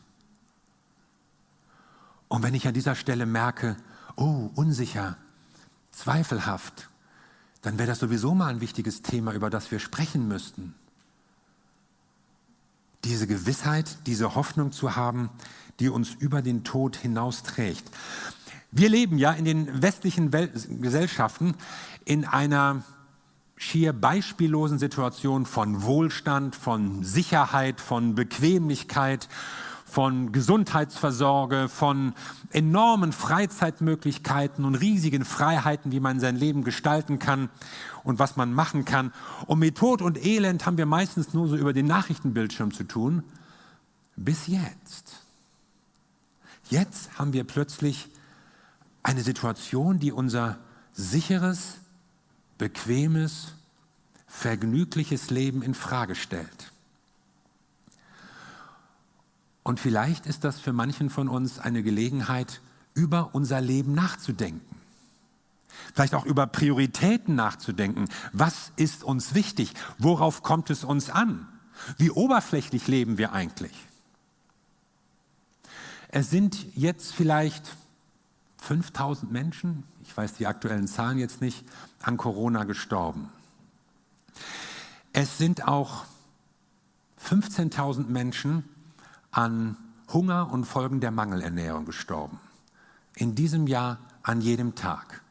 Und 2.27 2.43
wenn 2.43 2.53
ich 2.53 2.67
an 2.67 2.73
dieser 2.73 2.95
Stelle 2.95 3.25
merke, 3.25 3.77
oh, 4.15 4.49
unsicher, 4.55 5.17
zweifelhaft, 5.91 6.89
dann 7.61 7.77
wäre 7.77 7.87
das 7.87 7.99
sowieso 7.99 8.33
mal 8.33 8.47
ein 8.47 8.61
wichtiges 8.61 9.01
Thema, 9.01 9.33
über 9.33 9.49
das 9.49 9.69
wir 9.69 9.79
sprechen 9.79 10.27
müssten. 10.27 10.73
Diese 13.03 13.27
Gewissheit, 13.27 13.97
diese 14.05 14.35
Hoffnung 14.35 14.71
zu 14.71 14.95
haben, 14.95 15.29
die 15.79 15.89
uns 15.89 16.13
über 16.13 16.41
den 16.41 16.63
Tod 16.63 16.95
hinausträgt. 16.95 17.83
Wir 18.71 18.89
leben 18.89 19.17
ja 19.17 19.31
in 19.31 19.45
den 19.45 19.81
westlichen 19.81 20.31
Wel 20.31 20.49
Gesellschaften 20.79 21.55
in 22.05 22.25
einer 22.25 22.83
schier 23.57 23.93
beispiellosen 23.93 24.79
Situation 24.79 25.45
von 25.45 25.83
Wohlstand, 25.83 26.55
von 26.55 27.03
Sicherheit, 27.03 27.79
von 27.79 28.15
Bequemlichkeit, 28.15 29.27
von 29.91 30.31
Gesundheitsversorge, 30.31 31.67
von 31.67 32.13
enormen 32.51 33.11
Freizeitmöglichkeiten 33.11 34.63
und 34.63 34.75
riesigen 34.75 35.25
Freiheiten, 35.25 35.91
wie 35.91 35.99
man 35.99 36.21
sein 36.21 36.37
Leben 36.37 36.63
gestalten 36.63 37.19
kann 37.19 37.49
und 38.05 38.17
was 38.17 38.37
man 38.37 38.53
machen 38.53 38.85
kann. 38.85 39.11
Und 39.47 39.59
mit 39.59 39.77
Tod 39.77 40.01
und 40.01 40.25
Elend 40.25 40.65
haben 40.65 40.77
wir 40.77 40.85
meistens 40.85 41.33
nur 41.33 41.49
so 41.49 41.57
über 41.57 41.73
den 41.73 41.87
Nachrichtenbildschirm 41.87 42.73
zu 42.73 42.85
tun. 42.85 43.23
Bis 44.15 44.47
jetzt. 44.47 45.25
Jetzt 46.69 47.19
haben 47.19 47.33
wir 47.33 47.43
plötzlich 47.43 48.07
eine 49.03 49.23
Situation, 49.23 49.99
die 49.99 50.13
unser 50.13 50.57
sicheres, 50.93 51.79
bequemes, 52.57 53.55
vergnügliches 54.25 55.31
Leben 55.31 55.61
in 55.61 55.73
Frage 55.73 56.15
stellt. 56.15 56.70
Und 59.63 59.79
vielleicht 59.79 60.25
ist 60.25 60.43
das 60.43 60.59
für 60.59 60.73
manchen 60.73 61.09
von 61.09 61.29
uns 61.29 61.59
eine 61.59 61.83
Gelegenheit, 61.83 62.61
über 62.93 63.29
unser 63.33 63.61
Leben 63.61 63.93
nachzudenken. 63.93 64.75
Vielleicht 65.93 66.13
auch 66.13 66.25
über 66.25 66.47
Prioritäten 66.47 67.35
nachzudenken. 67.35 68.09
Was 68.33 68.71
ist 68.75 69.03
uns 69.03 69.33
wichtig? 69.33 69.73
Worauf 69.97 70.43
kommt 70.43 70.69
es 70.69 70.83
uns 70.83 71.09
an? 71.09 71.47
Wie 71.97 72.11
oberflächlich 72.11 72.87
leben 72.87 73.17
wir 73.17 73.33
eigentlich? 73.33 73.73
Es 76.09 76.29
sind 76.29 76.65
jetzt 76.75 77.13
vielleicht 77.13 77.71
5000 78.57 79.31
Menschen, 79.31 79.83
ich 80.03 80.15
weiß 80.15 80.33
die 80.33 80.47
aktuellen 80.47 80.87
Zahlen 80.87 81.17
jetzt 81.17 81.41
nicht, 81.41 81.65
an 82.01 82.17
Corona 82.17 82.65
gestorben. 82.65 83.29
Es 85.13 85.37
sind 85.37 85.67
auch 85.67 86.05
15.000 87.25 88.07
Menschen 88.07 88.63
an 89.31 89.77
Hunger 90.11 90.51
und 90.51 90.65
Folgen 90.65 90.99
der 90.99 91.11
Mangelernährung 91.11 91.85
gestorben. 91.85 92.39
In 93.15 93.35
diesem 93.35 93.67
Jahr 93.67 93.99
an 94.23 94.41
jedem 94.41 94.75
Tag. 94.75 95.21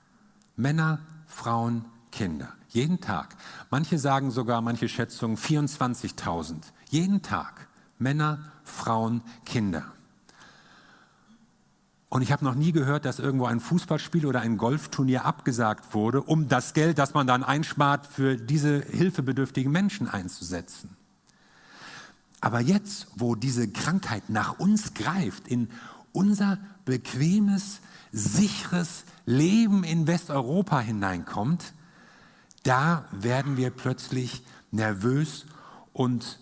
Männer, 0.57 1.01
Frauen, 1.27 1.85
Kinder. 2.11 2.53
Jeden 2.69 3.01
Tag. 3.01 3.37
Manche 3.71 3.99
sagen 3.99 4.31
sogar, 4.31 4.61
manche 4.61 4.89
Schätzungen 4.89 5.37
24.000. 5.37 6.57
Jeden 6.89 7.23
Tag 7.23 7.69
Männer, 8.01 8.39
Frauen, 8.65 9.23
Kinder. 9.45 9.85
Und 12.09 12.23
ich 12.23 12.33
habe 12.33 12.45
noch 12.45 12.57
nie 12.57 12.73
gehört, 12.73 13.05
dass 13.05 13.21
irgendwo 13.21 13.45
ein 13.45 13.61
Fußballspiel 13.61 14.27
oder 14.27 14.41
ein 14.41 14.57
Golfturnier 14.57 15.25
abgesagt 15.25 15.95
wurde, 15.95 16.23
um 16.23 16.49
das 16.49 16.75
Geld, 16.75 16.99
das 16.99 17.15
man 17.15 17.29
dann 17.29 17.45
einspart, 17.45 18.07
für 18.07 18.37
diese 18.37 18.81
hilfebedürftigen 18.81 19.71
Menschen 19.71 20.09
einzusetzen. 20.09 20.97
Aber 22.41 22.61
jetzt, 22.61 23.09
wo 23.17 23.35
diese 23.35 23.69
Krankheit 23.69 24.31
nach 24.31 24.59
uns 24.59 24.95
greift, 24.95 25.47
in 25.49 25.69
unser 26.13 26.59
bequemes, 26.85 27.81
sicheres 28.13 29.05
Leben 29.27 29.85
in 29.85 30.07
Westeuropa 30.07 30.81
hineinkommt, 30.81 31.75
da 32.63 33.05
werden 33.13 33.57
wir 33.57 33.71
plötzlich 33.71 34.43
nervös 34.71 35.47
und 35.93 36.39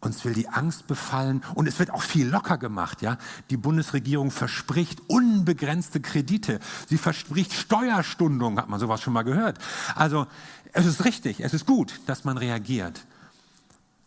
uns 0.00 0.24
will 0.24 0.34
die 0.34 0.48
Angst 0.48 0.88
befallen 0.88 1.42
und 1.54 1.68
es 1.68 1.78
wird 1.78 1.90
auch 1.90 2.02
viel 2.02 2.26
locker 2.26 2.58
gemacht, 2.58 3.02
ja. 3.02 3.18
Die 3.50 3.56
Bundesregierung 3.56 4.32
verspricht 4.32 5.00
unbegrenzte 5.08 6.00
Kredite. 6.00 6.58
Sie 6.88 6.98
verspricht 6.98 7.52
Steuerstundung, 7.52 8.58
hat 8.58 8.68
man 8.68 8.80
sowas 8.80 9.00
schon 9.00 9.12
mal 9.12 9.22
gehört. 9.22 9.58
Also, 9.94 10.26
es 10.72 10.86
ist 10.86 11.04
richtig, 11.04 11.40
es 11.40 11.54
ist 11.54 11.66
gut, 11.66 12.00
dass 12.06 12.24
man 12.24 12.36
reagiert. 12.36 13.04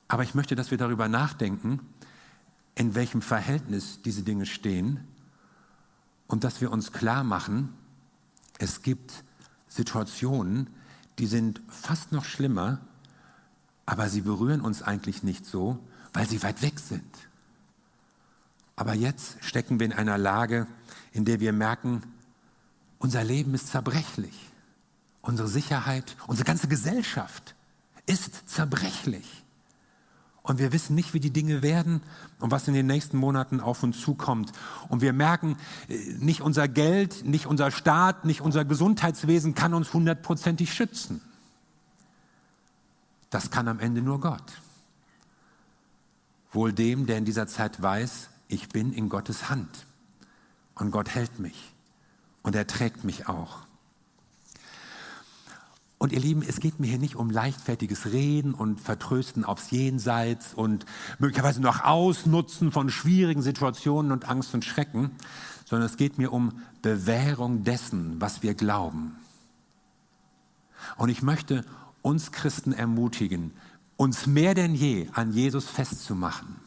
Aber 0.08 0.24
ich 0.24 0.36
möchte, 0.36 0.56
dass 0.56 0.72
wir 0.72 0.78
darüber 0.78 1.08
nachdenken, 1.08 1.80
in 2.76 2.96
welchem 2.96 3.22
Verhältnis 3.22 4.02
diese 4.04 4.24
Dinge 4.24 4.46
stehen 4.46 5.00
und 6.28 6.44
dass 6.44 6.62
wir 6.62 6.72
uns 6.72 6.92
klar 6.92 7.24
machen, 7.24 7.74
es 8.60 8.82
gibt 8.82 9.24
Situationen, 9.68 10.70
die 11.20 11.28
sind 11.28 11.62
fast 11.70 12.12
noch 12.12 12.26
schlimmer 12.26 12.82
aber 13.86 14.10
sie 14.10 14.22
berühren 14.22 14.62
uns 14.62 14.82
eigentlich 14.82 15.24
nicht 15.24 15.46
so, 15.46 15.80
weil 16.14 16.28
sie 16.28 16.42
weit 16.44 16.62
weg 16.62 16.80
sind. 16.80 17.04
Aber 18.76 18.94
jetzt 18.94 19.38
stecken 19.42 19.80
wir 19.80 19.86
in 19.86 19.94
einer 19.94 20.18
Lage, 20.18 20.68
in 21.12 21.26
der 21.26 21.40
wir 21.40 21.54
merken, 21.54 22.02
unser 23.00 23.24
Leben 23.24 23.54
ist 23.54 23.68
zerbrechlich. 23.68 24.52
Unsere 25.22 25.48
Sicherheit, 25.48 26.16
unsere 26.28 26.46
ganze 26.46 26.68
Gesellschaft 26.68 27.56
ist 28.06 28.50
zerbrechlich. 28.50 29.45
Und 30.46 30.60
wir 30.60 30.72
wissen 30.72 30.94
nicht, 30.94 31.16
wie 31.16 31.20
die 31.20 31.32
Dinge 31.32 31.64
werden 31.64 32.02
und 32.40 32.52
was 32.52 32.68
in 32.68 32.76
den 32.76 32.86
nächsten 32.86 33.18
Monaten 33.18 33.60
auf 33.60 33.82
uns 33.82 34.00
zukommt. 34.00 34.52
Und 34.90 35.02
wir 35.02 35.12
merken, 35.12 35.58
äh, 35.90 35.98
nicht 36.20 36.42
unser 36.42 36.68
Geld, 36.68 37.26
nicht 37.26 37.48
unser 37.48 37.72
Staat, 37.72 38.26
nicht 38.26 38.42
unser 38.42 38.64
Gesundheitswesen 38.64 39.56
kann 39.56 39.74
uns 39.74 39.92
hundertprozentig 39.92 40.72
schützen. 40.72 41.20
Das 43.32 43.50
kann 43.50 43.68
am 43.68 43.80
Ende 43.80 44.04
nur 44.04 44.20
Gott. 44.22 44.62
Wohl 46.52 46.74
dem, 46.74 47.08
der 47.08 47.18
in 47.18 47.26
dieser 47.26 47.48
Zeit 47.48 47.82
weiß, 47.82 48.30
ich 48.48 48.70
bin 48.70 48.94
in 48.94 49.10
Gottes 49.10 49.50
Hand 49.50 49.88
und 50.76 50.92
Gott 50.92 51.10
hält 51.10 51.40
mich 51.40 51.74
und 52.44 52.56
er 52.56 52.68
trägt 52.68 53.04
mich 53.04 53.28
auch. 53.28 53.66
Und 55.98 56.12
ihr 56.12 56.20
Lieben, 56.20 56.44
es 56.48 56.60
geht 56.60 56.80
mir 56.80 56.88
hier 56.88 57.00
nicht 57.00 57.16
um 57.16 57.30
leichtfertiges 57.30 58.08
Reden 58.12 58.54
und 58.54 58.82
Vertrösten 58.82 59.46
aufs 59.46 59.72
Jenseits 59.72 60.54
und 60.54 60.86
möglicherweise 61.20 61.62
noch 61.62 61.84
Ausnutzen 61.84 62.72
von 62.72 62.90
schwierigen 62.90 63.42
Situationen 63.42 64.12
und 64.12 64.28
Angst 64.28 64.54
und 64.54 64.66
Schrecken, 64.66 65.12
sondern 65.66 65.90
es 65.90 65.98
geht 65.98 66.18
mir 66.18 66.34
um 66.34 66.62
Bewährung 66.82 67.64
dessen, 67.64 68.20
was 68.20 68.44
wir 68.44 68.56
glauben. 68.56 69.16
Und 70.98 71.10
ich 71.10 71.22
möchte 71.22 71.64
uns 72.02 72.32
Christen 72.32 72.74
ermutigen, 72.74 73.52
uns 73.96 74.28
mehr 74.28 74.54
denn 74.54 74.76
je 74.76 75.08
an 75.14 75.32
Jesus 75.32 75.68
festzumachen 75.68 76.58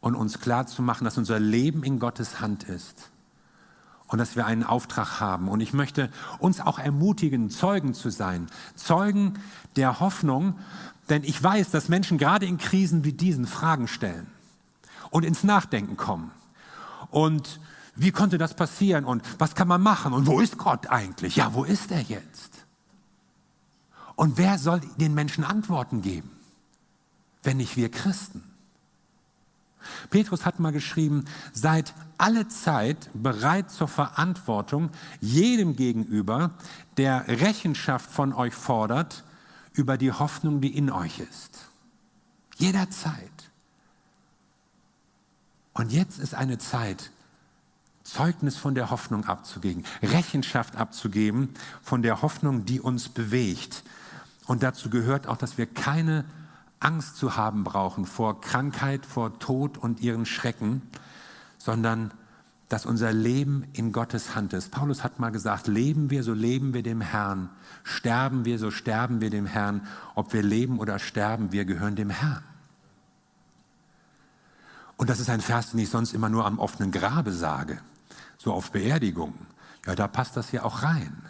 und 0.00 0.14
uns 0.14 0.40
klarzumachen, 0.40 1.04
dass 1.04 1.18
unser 1.18 1.38
Leben 1.38 1.84
in 1.84 1.98
Gottes 1.98 2.40
Hand 2.40 2.64
ist 2.64 3.12
und 4.12 4.18
dass 4.18 4.36
wir 4.36 4.44
einen 4.44 4.62
Auftrag 4.62 5.20
haben. 5.20 5.48
Und 5.48 5.60
ich 5.60 5.72
möchte 5.72 6.10
uns 6.38 6.60
auch 6.60 6.78
ermutigen, 6.78 7.48
Zeugen 7.48 7.94
zu 7.94 8.10
sein, 8.10 8.46
Zeugen 8.76 9.38
der 9.76 10.00
Hoffnung, 10.00 10.58
denn 11.08 11.24
ich 11.24 11.42
weiß, 11.42 11.70
dass 11.70 11.88
Menschen 11.88 12.18
gerade 12.18 12.44
in 12.44 12.58
Krisen 12.58 13.04
wie 13.04 13.14
diesen 13.14 13.46
Fragen 13.46 13.88
stellen 13.88 14.26
und 15.10 15.24
ins 15.24 15.44
Nachdenken 15.44 15.96
kommen. 15.96 16.30
Und 17.10 17.58
wie 17.96 18.12
konnte 18.12 18.36
das 18.36 18.54
passieren 18.54 19.04
und 19.04 19.22
was 19.38 19.54
kann 19.54 19.68
man 19.68 19.80
machen 19.80 20.12
und 20.12 20.26
wo 20.26 20.40
ist 20.40 20.58
Gott 20.58 20.88
eigentlich? 20.88 21.36
Ja, 21.36 21.54
wo 21.54 21.64
ist 21.64 21.90
er 21.90 22.02
jetzt? 22.02 22.66
Und 24.14 24.36
wer 24.36 24.58
soll 24.58 24.80
den 24.98 25.14
Menschen 25.14 25.42
Antworten 25.42 26.02
geben, 26.02 26.30
wenn 27.42 27.56
nicht 27.56 27.76
wir 27.76 27.90
Christen? 27.90 28.44
Petrus 30.10 30.44
hat 30.44 30.60
mal 30.60 30.72
geschrieben, 30.72 31.24
seid 31.52 31.94
alle 32.18 32.48
Zeit 32.48 33.10
bereit 33.14 33.70
zur 33.70 33.88
Verantwortung 33.88 34.90
jedem 35.20 35.76
gegenüber, 35.76 36.52
der 36.96 37.26
Rechenschaft 37.28 38.10
von 38.10 38.32
euch 38.32 38.54
fordert 38.54 39.24
über 39.72 39.96
die 39.96 40.12
Hoffnung, 40.12 40.60
die 40.60 40.76
in 40.76 40.90
euch 40.90 41.20
ist. 41.20 41.68
Jederzeit. 42.56 43.30
Und 45.74 45.90
jetzt 45.92 46.18
ist 46.18 46.34
eine 46.34 46.58
Zeit, 46.58 47.10
Zeugnis 48.04 48.56
von 48.56 48.74
der 48.74 48.90
Hoffnung 48.90 49.24
abzugeben, 49.24 49.84
Rechenschaft 50.02 50.76
abzugeben 50.76 51.50
von 51.82 52.02
der 52.02 52.22
Hoffnung, 52.22 52.64
die 52.64 52.80
uns 52.80 53.08
bewegt. 53.08 53.82
Und 54.46 54.62
dazu 54.62 54.90
gehört 54.90 55.26
auch, 55.26 55.36
dass 55.36 55.56
wir 55.56 55.66
keine 55.66 56.24
Angst 56.84 57.16
zu 57.16 57.36
haben 57.36 57.64
brauchen 57.64 58.06
vor 58.06 58.40
Krankheit, 58.40 59.06
vor 59.06 59.38
Tod 59.38 59.78
und 59.78 60.00
ihren 60.00 60.26
Schrecken, 60.26 60.82
sondern 61.58 62.12
dass 62.68 62.86
unser 62.86 63.12
Leben 63.12 63.66
in 63.74 63.92
Gottes 63.92 64.34
Hand 64.34 64.54
ist. 64.54 64.70
Paulus 64.70 65.04
hat 65.04 65.18
mal 65.18 65.30
gesagt, 65.30 65.66
leben 65.66 66.08
wir, 66.08 66.22
so 66.22 66.32
leben 66.32 66.72
wir 66.72 66.82
dem 66.82 67.02
Herrn. 67.02 67.50
Sterben 67.84 68.46
wir, 68.46 68.58
so 68.58 68.70
sterben 68.70 69.20
wir 69.20 69.28
dem 69.28 69.44
Herrn. 69.44 69.86
Ob 70.14 70.32
wir 70.32 70.42
leben 70.42 70.78
oder 70.78 70.98
sterben, 70.98 71.52
wir 71.52 71.66
gehören 71.66 71.96
dem 71.96 72.08
Herrn. 72.08 72.42
Und 74.96 75.10
das 75.10 75.20
ist 75.20 75.28
ein 75.28 75.42
Vers, 75.42 75.72
den 75.72 75.80
ich 75.80 75.90
sonst 75.90 76.14
immer 76.14 76.30
nur 76.30 76.46
am 76.46 76.58
offenen 76.58 76.92
Grabe 76.92 77.32
sage, 77.32 77.78
so 78.38 78.52
auf 78.54 78.70
Beerdigungen. 78.70 79.46
Ja, 79.86 79.94
da 79.94 80.08
passt 80.08 80.36
das 80.36 80.50
ja 80.52 80.62
auch 80.62 80.82
rein. 80.82 81.22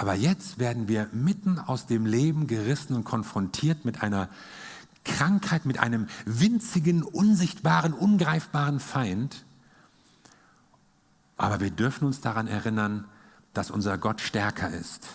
Aber 0.00 0.14
jetzt 0.14 0.58
werden 0.58 0.88
wir 0.88 1.10
mitten 1.12 1.58
aus 1.58 1.84
dem 1.84 2.06
Leben 2.06 2.46
gerissen 2.46 2.96
und 2.96 3.04
konfrontiert 3.04 3.84
mit 3.84 4.02
einer 4.02 4.30
Krankheit, 5.04 5.66
mit 5.66 5.78
einem 5.78 6.08
winzigen, 6.24 7.02
unsichtbaren, 7.02 7.92
ungreifbaren 7.92 8.80
Feind. 8.80 9.44
Aber 11.36 11.60
wir 11.60 11.70
dürfen 11.70 12.06
uns 12.06 12.22
daran 12.22 12.46
erinnern, 12.46 13.04
dass 13.52 13.70
unser 13.70 13.98
Gott 13.98 14.22
stärker 14.22 14.70
ist. 14.70 15.06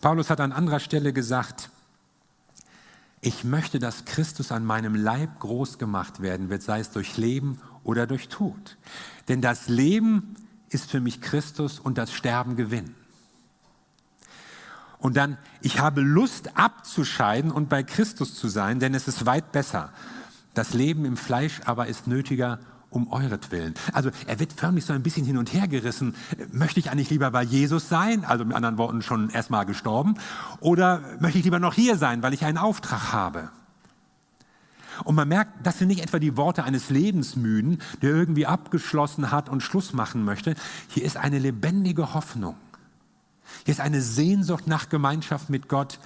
Paulus 0.00 0.30
hat 0.30 0.40
an 0.40 0.52
anderer 0.52 0.78
Stelle 0.78 1.12
gesagt, 1.12 1.68
ich 3.22 3.42
möchte, 3.42 3.80
dass 3.80 4.04
Christus 4.04 4.52
an 4.52 4.64
meinem 4.64 4.94
Leib 4.94 5.40
groß 5.40 5.78
gemacht 5.78 6.22
werden 6.22 6.48
wird, 6.48 6.62
sei 6.62 6.78
es 6.78 6.92
durch 6.92 7.16
Leben 7.16 7.60
oder 7.82 8.06
durch 8.06 8.28
Tod. 8.28 8.76
Denn 9.26 9.40
das 9.40 9.66
Leben 9.66 10.36
ist 10.68 10.88
für 10.88 11.00
mich 11.00 11.20
Christus 11.20 11.80
und 11.80 11.98
das 11.98 12.12
Sterben 12.12 12.54
Gewinn. 12.54 12.94
Und 14.98 15.16
dann, 15.16 15.38
ich 15.60 15.80
habe 15.80 16.00
Lust 16.00 16.56
abzuscheiden 16.56 17.50
und 17.50 17.68
bei 17.68 17.82
Christus 17.82 18.34
zu 18.34 18.48
sein, 18.48 18.80
denn 18.80 18.94
es 18.94 19.08
ist 19.08 19.26
weit 19.26 19.52
besser. 19.52 19.92
Das 20.54 20.72
Leben 20.72 21.04
im 21.04 21.16
Fleisch 21.16 21.60
aber 21.64 21.88
ist 21.88 22.06
nötiger 22.06 22.58
um 22.90 23.10
euretwillen. 23.12 23.74
Also 23.92 24.10
er 24.26 24.38
wird 24.38 24.52
förmlich 24.52 24.84
so 24.84 24.92
ein 24.92 25.02
bisschen 25.02 25.26
hin 25.26 25.36
und 25.36 25.52
her 25.52 25.66
gerissen. 25.66 26.14
Möchte 26.52 26.78
ich 26.78 26.90
eigentlich 26.90 27.10
lieber 27.10 27.30
bei 27.32 27.42
Jesus 27.42 27.88
sein, 27.88 28.24
also 28.24 28.44
mit 28.44 28.56
anderen 28.56 28.78
Worten 28.78 29.02
schon 29.02 29.30
erstmal 29.30 29.66
gestorben, 29.66 30.14
oder 30.60 31.02
möchte 31.18 31.38
ich 31.38 31.44
lieber 31.44 31.58
noch 31.58 31.74
hier 31.74 31.98
sein, 31.98 32.22
weil 32.22 32.32
ich 32.34 32.44
einen 32.44 32.58
Auftrag 32.58 33.12
habe? 33.12 33.50
Und 35.02 35.16
man 35.16 35.26
merkt, 35.26 35.66
das 35.66 35.78
sind 35.78 35.88
nicht 35.88 36.04
etwa 36.04 36.20
die 36.20 36.36
Worte 36.36 36.62
eines 36.62 36.88
Lebensmüden, 36.88 37.82
der 38.00 38.10
irgendwie 38.10 38.46
abgeschlossen 38.46 39.32
hat 39.32 39.48
und 39.48 39.60
Schluss 39.60 39.92
machen 39.92 40.24
möchte. 40.24 40.54
Hier 40.88 41.02
ist 41.02 41.16
eine 41.16 41.40
lebendige 41.40 42.14
Hoffnung. 42.14 42.54
Hier 43.64 43.72
ist 43.72 43.80
eine 43.80 44.00
Sehnsucht 44.00 44.66
nach 44.66 44.88
Gemeinschaft 44.88 45.50
mit 45.50 45.68
Gott, 45.68 45.98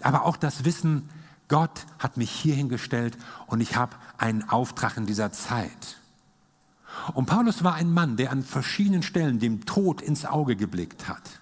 aber 0.00 0.24
auch 0.24 0.36
das 0.36 0.64
Wissen, 0.64 1.08
Gott 1.48 1.86
hat 1.98 2.16
mich 2.16 2.30
hierhin 2.30 2.68
gestellt 2.68 3.16
und 3.46 3.60
ich 3.60 3.76
habe 3.76 3.96
einen 4.18 4.48
Auftrag 4.48 4.96
in 4.96 5.06
dieser 5.06 5.32
Zeit. 5.32 5.98
Und 7.14 7.26
Paulus 7.26 7.62
war 7.62 7.74
ein 7.74 7.92
Mann, 7.92 8.16
der 8.16 8.32
an 8.32 8.42
verschiedenen 8.42 9.02
Stellen 9.02 9.38
dem 9.38 9.64
Tod 9.64 10.00
ins 10.00 10.24
Auge 10.24 10.56
geblickt 10.56 11.08
hat, 11.08 11.40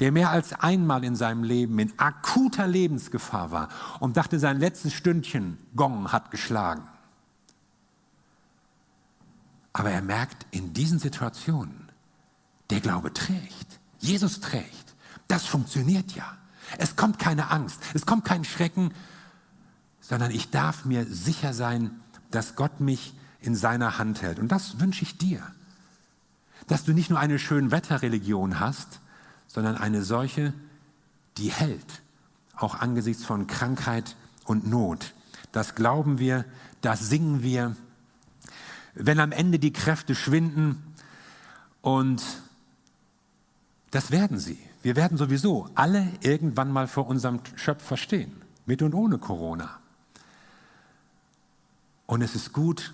der 0.00 0.10
mehr 0.10 0.30
als 0.30 0.52
einmal 0.52 1.04
in 1.04 1.14
seinem 1.14 1.44
Leben 1.44 1.78
in 1.78 1.96
akuter 1.98 2.66
Lebensgefahr 2.66 3.50
war 3.50 3.68
und 4.00 4.16
dachte, 4.16 4.38
sein 4.38 4.58
letztes 4.58 4.92
Stündchen 4.92 5.58
Gong 5.76 6.10
hat 6.10 6.30
geschlagen. 6.30 6.88
Aber 9.72 9.90
er 9.90 10.02
merkt 10.02 10.46
in 10.50 10.72
diesen 10.72 10.98
Situationen, 10.98 11.90
der 12.70 12.80
Glaube 12.80 13.12
trägt. 13.12 13.80
Jesus 14.04 14.40
trägt. 14.40 14.94
Das 15.28 15.46
funktioniert 15.46 16.12
ja. 16.12 16.36
Es 16.78 16.96
kommt 16.96 17.18
keine 17.18 17.50
Angst, 17.50 17.80
es 17.94 18.06
kommt 18.06 18.24
kein 18.24 18.44
Schrecken, 18.44 18.92
sondern 20.00 20.30
ich 20.30 20.50
darf 20.50 20.84
mir 20.84 21.06
sicher 21.06 21.54
sein, 21.54 21.90
dass 22.30 22.56
Gott 22.56 22.80
mich 22.80 23.14
in 23.40 23.54
seiner 23.54 23.98
Hand 23.98 24.22
hält. 24.22 24.38
Und 24.38 24.48
das 24.48 24.80
wünsche 24.80 25.02
ich 25.02 25.18
dir. 25.18 25.42
Dass 26.66 26.84
du 26.84 26.92
nicht 26.92 27.10
nur 27.10 27.18
eine 27.18 27.38
Schönwetterreligion 27.38 28.60
hast, 28.60 29.00
sondern 29.46 29.76
eine 29.76 30.02
solche, 30.02 30.52
die 31.36 31.50
hält, 31.50 32.02
auch 32.56 32.74
angesichts 32.74 33.24
von 33.24 33.46
Krankheit 33.46 34.16
und 34.44 34.66
Not. 34.66 35.12
Das 35.52 35.74
glauben 35.74 36.18
wir, 36.18 36.44
das 36.80 37.08
singen 37.08 37.42
wir. 37.42 37.76
Wenn 38.94 39.20
am 39.20 39.32
Ende 39.32 39.58
die 39.58 39.72
Kräfte 39.72 40.14
schwinden 40.14 40.82
und 41.82 42.22
das 43.94 44.10
werden 44.10 44.38
sie. 44.38 44.58
Wir 44.82 44.96
werden 44.96 45.16
sowieso 45.16 45.68
alle 45.76 46.08
irgendwann 46.20 46.72
mal 46.72 46.88
vor 46.88 47.06
unserem 47.06 47.40
Schöpfer 47.54 47.96
stehen, 47.96 48.32
mit 48.66 48.82
und 48.82 48.92
ohne 48.92 49.18
Corona. 49.18 49.78
Und 52.06 52.20
es 52.20 52.34
ist 52.34 52.52
gut, 52.52 52.92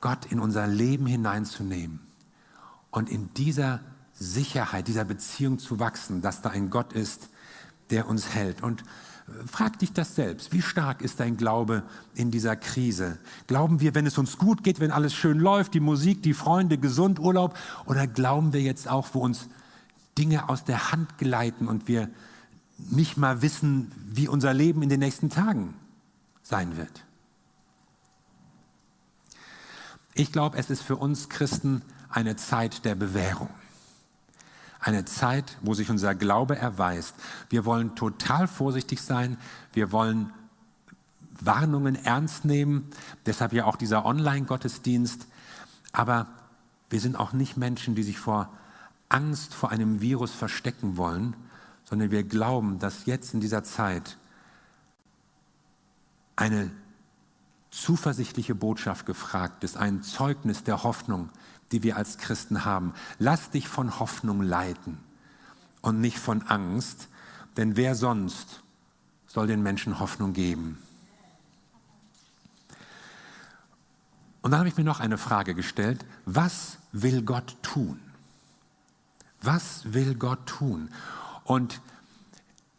Gott 0.00 0.26
in 0.26 0.38
unser 0.38 0.66
Leben 0.66 1.06
hineinzunehmen 1.06 2.00
und 2.90 3.08
in 3.10 3.32
dieser 3.34 3.80
Sicherheit, 4.12 4.88
dieser 4.88 5.04
Beziehung 5.04 5.58
zu 5.58 5.80
wachsen, 5.80 6.20
dass 6.20 6.42
da 6.42 6.50
ein 6.50 6.68
Gott 6.68 6.92
ist, 6.92 7.30
der 7.90 8.06
uns 8.06 8.34
hält. 8.34 8.62
Und 8.62 8.82
äh, 8.82 9.46
frag 9.46 9.78
dich 9.78 9.92
das 9.92 10.14
selbst. 10.14 10.52
Wie 10.52 10.62
stark 10.62 11.00
ist 11.00 11.18
dein 11.18 11.36
Glaube 11.36 11.82
in 12.14 12.30
dieser 12.30 12.56
Krise? 12.56 13.18
Glauben 13.46 13.80
wir, 13.80 13.94
wenn 13.94 14.06
es 14.06 14.18
uns 14.18 14.38
gut 14.38 14.62
geht, 14.62 14.80
wenn 14.80 14.90
alles 14.90 15.14
schön 15.14 15.38
läuft, 15.38 15.74
die 15.74 15.80
Musik, 15.80 16.22
die 16.22 16.34
Freunde, 16.34 16.78
gesund, 16.78 17.18
Urlaub? 17.18 17.56
Oder 17.86 18.06
glauben 18.06 18.52
wir 18.52 18.60
jetzt 18.60 18.88
auch, 18.88 19.08
wo 19.12 19.20
uns 19.20 19.48
Dinge 20.18 20.48
aus 20.48 20.64
der 20.64 20.92
Hand 20.92 21.18
gleiten 21.18 21.68
und 21.68 21.88
wir 21.88 22.10
nicht 22.78 23.16
mal 23.16 23.42
wissen, 23.42 23.92
wie 24.06 24.28
unser 24.28 24.54
Leben 24.54 24.82
in 24.82 24.88
den 24.88 25.00
nächsten 25.00 25.30
Tagen 25.30 25.74
sein 26.42 26.76
wird? 26.76 27.04
Ich 30.14 30.32
glaube, 30.32 30.56
es 30.56 30.70
ist 30.70 30.82
für 30.82 30.96
uns 30.96 31.28
Christen 31.28 31.82
eine 32.08 32.36
Zeit 32.36 32.84
der 32.84 32.94
Bewährung. 32.94 33.50
Eine 34.80 35.04
Zeit, 35.04 35.58
wo 35.60 35.74
sich 35.74 35.90
unser 35.90 36.14
Glaube 36.14 36.56
erweist. 36.56 37.14
Wir 37.50 37.64
wollen 37.64 37.94
total 37.96 38.48
vorsichtig 38.48 39.02
sein. 39.02 39.36
Wir 39.72 39.92
wollen 39.92 40.32
Warnungen 41.40 41.96
ernst 41.96 42.44
nehmen. 42.44 42.88
Deshalb 43.26 43.52
ja 43.52 43.64
auch 43.64 43.76
dieser 43.76 44.06
Online-Gottesdienst. 44.06 45.26
Aber 45.92 46.28
wir 46.88 47.00
sind 47.00 47.16
auch 47.16 47.32
nicht 47.32 47.56
Menschen, 47.56 47.94
die 47.94 48.02
sich 48.02 48.18
vor 48.18 48.50
Angst 49.08 49.54
vor 49.54 49.70
einem 49.70 50.00
Virus 50.00 50.32
verstecken 50.32 50.96
wollen, 50.96 51.36
sondern 51.84 52.10
wir 52.10 52.24
glauben, 52.24 52.78
dass 52.78 53.06
jetzt 53.06 53.34
in 53.34 53.40
dieser 53.40 53.64
Zeit 53.64 54.18
eine 56.34 56.70
zuversichtliche 57.70 58.54
Botschaft 58.54 59.06
gefragt 59.06 59.64
ist, 59.64 59.76
ein 59.76 60.02
Zeugnis 60.02 60.64
der 60.64 60.82
Hoffnung, 60.82 61.30
die 61.72 61.82
wir 61.82 61.96
als 61.96 62.18
Christen 62.18 62.64
haben. 62.64 62.94
Lass 63.18 63.50
dich 63.50 63.68
von 63.68 63.98
Hoffnung 63.98 64.42
leiten 64.42 64.98
und 65.82 66.00
nicht 66.00 66.18
von 66.18 66.42
Angst, 66.42 67.08
denn 67.56 67.76
wer 67.76 67.94
sonst 67.94 68.62
soll 69.26 69.46
den 69.46 69.62
Menschen 69.62 69.98
Hoffnung 69.98 70.32
geben? 70.32 70.78
Und 74.42 74.52
dann 74.52 74.60
habe 74.60 74.68
ich 74.68 74.76
mir 74.76 74.84
noch 74.84 75.00
eine 75.00 75.18
Frage 75.18 75.54
gestellt, 75.54 76.04
was 76.24 76.78
will 76.92 77.22
Gott 77.22 77.56
tun? 77.62 78.00
Was 79.46 79.94
will 79.94 80.14
Gott 80.14 80.44
tun? 80.46 80.90
Und 81.44 81.80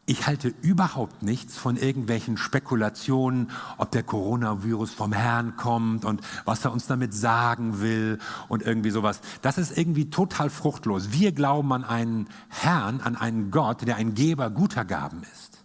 ich 0.09 0.25
halte 0.25 0.53
überhaupt 0.61 1.21
nichts 1.21 1.57
von 1.57 1.75
irgendwelchen 1.75 2.37
Spekulationen, 2.37 3.51
ob 3.77 3.91
der 3.91 4.03
Coronavirus 4.03 4.93
vom 4.93 5.11
Herrn 5.11 5.57
kommt 5.57 6.05
und 6.05 6.21
was 6.45 6.63
er 6.63 6.71
uns 6.71 6.87
damit 6.87 7.13
sagen 7.13 7.81
will 7.81 8.17
und 8.47 8.63
irgendwie 8.63 8.89
sowas. 8.89 9.19
Das 9.41 9.57
ist 9.57 9.77
irgendwie 9.77 10.09
total 10.09 10.49
fruchtlos. 10.49 11.11
Wir 11.11 11.33
glauben 11.33 11.73
an 11.73 11.83
einen 11.83 12.29
Herrn, 12.47 13.01
an 13.01 13.17
einen 13.17 13.51
Gott, 13.51 13.85
der 13.85 13.97
ein 13.97 14.13
Geber 14.13 14.49
guter 14.49 14.85
Gaben 14.85 15.23
ist. 15.23 15.63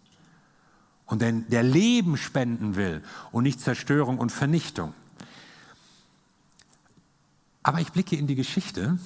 Und 1.07 1.23
der, 1.23 1.33
der 1.33 1.62
Leben 1.62 2.17
spenden 2.17 2.75
will 2.75 3.03
und 3.31 3.45
nicht 3.45 3.61
Zerstörung 3.61 4.19
und 4.19 4.33
Vernichtung. 4.33 4.93
Aber 7.62 7.81
ich 7.81 7.93
blicke 7.93 8.17
in 8.17 8.27
die 8.27 8.35
Geschichte 8.35 8.99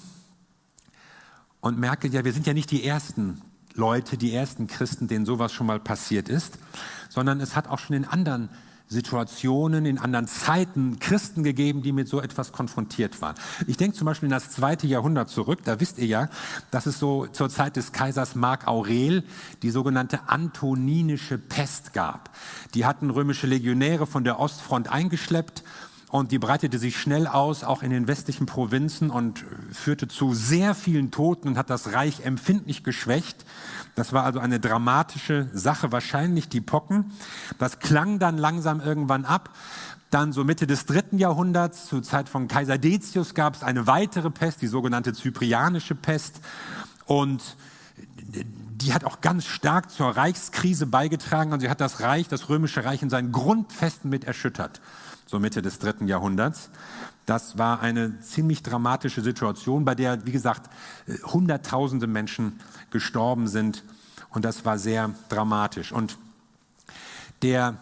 und 1.67 1.79
merke, 1.79 2.07
ja, 2.09 2.25
wir 2.25 2.33
sind 2.33 2.47
ja 2.47 2.55
nicht 2.55 2.71
die 2.71 2.85
Ersten, 2.85 3.43
Leute, 3.75 4.17
die 4.17 4.33
ersten 4.33 4.69
Christen, 4.69 5.09
denen 5.09 5.27
sowas 5.27 5.53
schon 5.53 5.67
mal 5.67 5.81
passiert 5.81 6.29
ist, 6.29 6.59
sondern 7.09 7.41
es 7.41 7.57
hat 7.57 7.69
auch 7.69 7.79
schon 7.79 7.97
in 7.97 8.05
anderen 8.05 8.49
Situationen, 8.89 9.85
in 9.85 9.99
anderen 9.99 10.29
Zeiten 10.29 11.01
Christen 11.01 11.43
gegeben, 11.43 11.83
die 11.83 11.91
mit 11.91 12.09
so 12.09 12.21
etwas 12.21 12.53
konfrontiert 12.53 13.21
waren. 13.21 13.35
Ich 13.67 13.77
denke 13.77 13.97
zum 13.97 14.05
Beispiel 14.05 14.29
in 14.29 14.33
das 14.33 14.51
zweite 14.51 14.87
Jahrhundert 14.87 15.29
zurück. 15.29 15.59
Da 15.65 15.81
wisst 15.81 15.99
ihr 15.99 16.07
ja, 16.07 16.29
dass 16.71 16.87
es 16.87 17.01
so 17.01 17.27
zur 17.27 17.51
Zeit 17.51 17.75
des 17.75 17.91
Kaisers 17.91 18.37
Mark 18.37 18.69
Aurel 18.69 19.25
die 19.63 19.71
sogenannte 19.71 20.29
Antoninische 20.29 21.37
Pest 21.37 21.93
gab. 21.95 22.31
Die 22.75 22.87
hatten 22.87 23.11
römische 23.11 23.49
Legionäre 23.49 24.07
von 24.07 24.23
der 24.23 24.39
Ostfront 24.39 24.89
eingeschleppt 24.89 25.65
und 26.11 26.31
die 26.31 26.39
breitete 26.39 26.79
sich 26.79 27.01
schnell 27.01 27.27
aus, 27.27 27.65
auch 27.65 27.83
in 27.83 27.91
den 27.91 28.07
westlichen 28.07 28.47
Provinzen 28.47 29.11
und 29.11 29.45
führte 29.73 30.07
zu 30.07 30.35
sehr 30.35 30.75
vielen 30.75 31.11
Toten 31.11 31.49
und 31.49 31.59
hat 31.59 31.69
das 31.69 31.93
Reich 31.93 32.21
empfindlich 32.25 32.85
geschwächt. 32.85 33.45
Das 33.97 34.13
war 34.13 34.25
also 34.25 34.39
eine 34.39 34.61
dramatische 34.61 35.49
Sache, 35.53 35.91
wahrscheinlich 35.91 36.49
die 36.49 36.61
Pocken. 36.61 37.13
Das 37.59 37.81
klang 37.81 38.21
dann 38.21 38.39
langsam 38.39 38.81
irgendwann 38.81 39.25
ab. 39.25 39.51
Dann 40.11 40.33
so 40.33 40.45
Mitte 40.45 40.69
des 40.69 40.87
dritten 40.87 41.19
Jahrhunderts, 41.19 41.87
zur 41.87 42.05
Zeit 42.05 42.29
von 42.29 42.47
Kaiser 42.47 42.79
Decius, 42.79 43.35
gab 43.35 43.57
es 43.57 43.65
eine 43.65 43.89
weitere 43.89 44.31
Pest, 44.31 44.63
die 44.63 44.69
sogenannte 44.69 45.13
zyprianische 45.13 45.97
Pest. 45.97 46.37
Und 47.07 47.43
die 48.27 48.95
hat 48.95 49.05
auch 49.05 49.21
ganz 49.21 49.47
stark 49.47 49.91
zur 49.91 50.17
Reichskrise 50.17 50.87
beigetragen 50.87 51.53
und 51.53 51.59
sie 51.59 51.69
hat 51.69 51.81
das 51.81 52.01
Reich, 52.01 52.29
das 52.29 52.49
römische 52.49 52.85
Reich 52.85 53.03
in 53.03 53.11
seinen 53.11 53.33
Grundfesten 53.33 54.09
mit 54.09 54.23
erschüttert 54.23 54.81
so 55.27 55.39
Mitte 55.39 55.61
des 55.61 55.79
dritten 55.79 56.07
Jahrhunderts. 56.09 56.71
Das 57.27 57.59
war 57.59 57.81
eine 57.81 58.21
ziemlich 58.21 58.63
dramatische 58.63 59.21
Situation, 59.21 59.85
bei 59.85 59.95
der, 59.95 60.25
wie 60.25 60.33
gesagt, 60.33 60.71
Hunderttausende 61.25 62.07
Menschen 62.07 62.61
gestorben 62.91 63.49
sind. 63.49 63.83
Und 64.31 64.45
das 64.45 64.65
war 64.65 64.79
sehr 64.79 65.11
dramatisch. 65.29 65.93
Und 65.93 66.19
der 67.43 67.77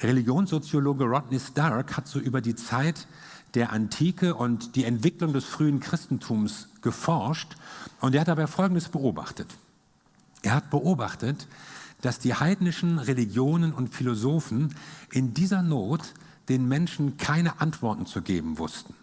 Religionssoziologe 0.00 1.04
Rodney 1.04 1.38
Stark 1.38 1.96
hat 1.96 2.08
so 2.08 2.18
über 2.18 2.40
die 2.40 2.56
Zeit 2.56 3.06
der 3.54 3.72
Antike 3.72 4.34
und 4.34 4.74
die 4.74 4.84
Entwicklung 4.84 5.32
des 5.32 5.44
frühen 5.44 5.78
Christentums 5.78 6.68
geforscht. 6.82 7.56
Und 8.00 8.14
er 8.14 8.22
hat 8.22 8.28
dabei 8.28 8.48
Folgendes 8.48 8.88
beobachtet. 8.88 9.46
Er 10.42 10.54
hat 10.54 10.70
beobachtet, 10.70 11.46
dass 12.02 12.18
die 12.18 12.34
heidnischen 12.34 12.98
Religionen 12.98 13.72
und 13.72 13.94
Philosophen 13.94 14.74
in 15.10 15.32
dieser 15.32 15.62
Not 15.62 16.12
den 16.48 16.68
Menschen 16.68 17.16
keine 17.16 17.60
Antworten 17.60 18.06
zu 18.06 18.22
geben 18.22 18.58
wussten. 18.58 18.94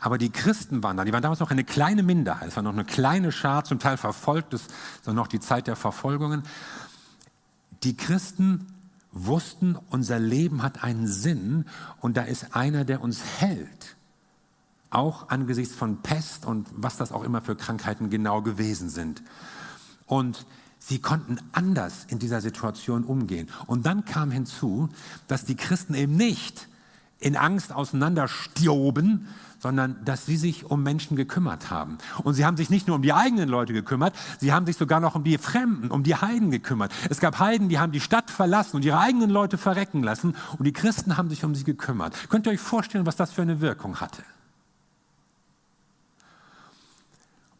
Aber 0.00 0.18
die 0.18 0.30
Christen 0.30 0.82
waren 0.82 0.96
da, 0.96 1.04
die 1.04 1.12
waren 1.12 1.22
damals 1.22 1.40
noch 1.40 1.50
eine 1.50 1.64
kleine 1.64 2.02
Minderheit, 2.02 2.48
es 2.48 2.56
war 2.56 2.62
noch 2.62 2.72
eine 2.72 2.84
kleine 2.84 3.30
Schar, 3.30 3.64
zum 3.64 3.78
Teil 3.78 3.96
verfolgt, 3.96 4.54
es 4.54 4.66
war 5.04 5.14
noch 5.14 5.26
die 5.26 5.40
Zeit 5.40 5.66
der 5.66 5.76
Verfolgungen. 5.76 6.42
Die 7.82 7.96
Christen 7.96 8.66
wussten, 9.12 9.76
unser 9.90 10.18
Leben 10.18 10.62
hat 10.62 10.82
einen 10.82 11.06
Sinn 11.06 11.66
und 12.00 12.16
da 12.16 12.22
ist 12.22 12.56
einer, 12.56 12.84
der 12.84 13.02
uns 13.02 13.22
hält. 13.38 13.96
Auch 14.90 15.28
angesichts 15.28 15.74
von 15.74 16.02
Pest 16.02 16.46
und 16.46 16.68
was 16.72 16.96
das 16.96 17.12
auch 17.12 17.22
immer 17.22 17.40
für 17.40 17.56
Krankheiten 17.56 18.10
genau 18.10 18.42
gewesen 18.42 18.88
sind. 18.88 19.22
Und 20.06 20.46
Sie 20.84 20.98
konnten 20.98 21.38
anders 21.52 22.06
in 22.08 22.18
dieser 22.18 22.40
Situation 22.40 23.04
umgehen. 23.04 23.48
Und 23.66 23.86
dann 23.86 24.04
kam 24.04 24.32
hinzu, 24.32 24.88
dass 25.28 25.44
die 25.44 25.54
Christen 25.54 25.94
eben 25.94 26.16
nicht 26.16 26.66
in 27.20 27.36
Angst 27.36 27.72
auseinanderstioben, 27.72 29.28
sondern 29.60 30.04
dass 30.04 30.26
sie 30.26 30.36
sich 30.36 30.64
um 30.64 30.82
Menschen 30.82 31.16
gekümmert 31.16 31.70
haben. 31.70 31.98
Und 32.24 32.34
sie 32.34 32.44
haben 32.44 32.56
sich 32.56 32.68
nicht 32.68 32.88
nur 32.88 32.96
um 32.96 33.02
die 33.02 33.12
eigenen 33.12 33.48
Leute 33.48 33.72
gekümmert, 33.72 34.12
sie 34.40 34.52
haben 34.52 34.66
sich 34.66 34.76
sogar 34.76 34.98
noch 34.98 35.14
um 35.14 35.22
die 35.22 35.38
Fremden, 35.38 35.92
um 35.92 36.02
die 36.02 36.16
Heiden 36.16 36.50
gekümmert. 36.50 36.92
Es 37.08 37.20
gab 37.20 37.38
Heiden, 37.38 37.68
die 37.68 37.78
haben 37.78 37.92
die 37.92 38.00
Stadt 38.00 38.28
verlassen 38.28 38.74
und 38.74 38.84
ihre 38.84 38.98
eigenen 38.98 39.30
Leute 39.30 39.58
verrecken 39.58 40.02
lassen 40.02 40.34
und 40.58 40.64
die 40.64 40.72
Christen 40.72 41.16
haben 41.16 41.30
sich 41.30 41.44
um 41.44 41.54
sie 41.54 41.62
gekümmert. 41.62 42.28
Könnt 42.28 42.46
ihr 42.46 42.52
euch 42.52 42.60
vorstellen, 42.60 43.06
was 43.06 43.14
das 43.14 43.30
für 43.30 43.42
eine 43.42 43.60
Wirkung 43.60 44.00
hatte? 44.00 44.24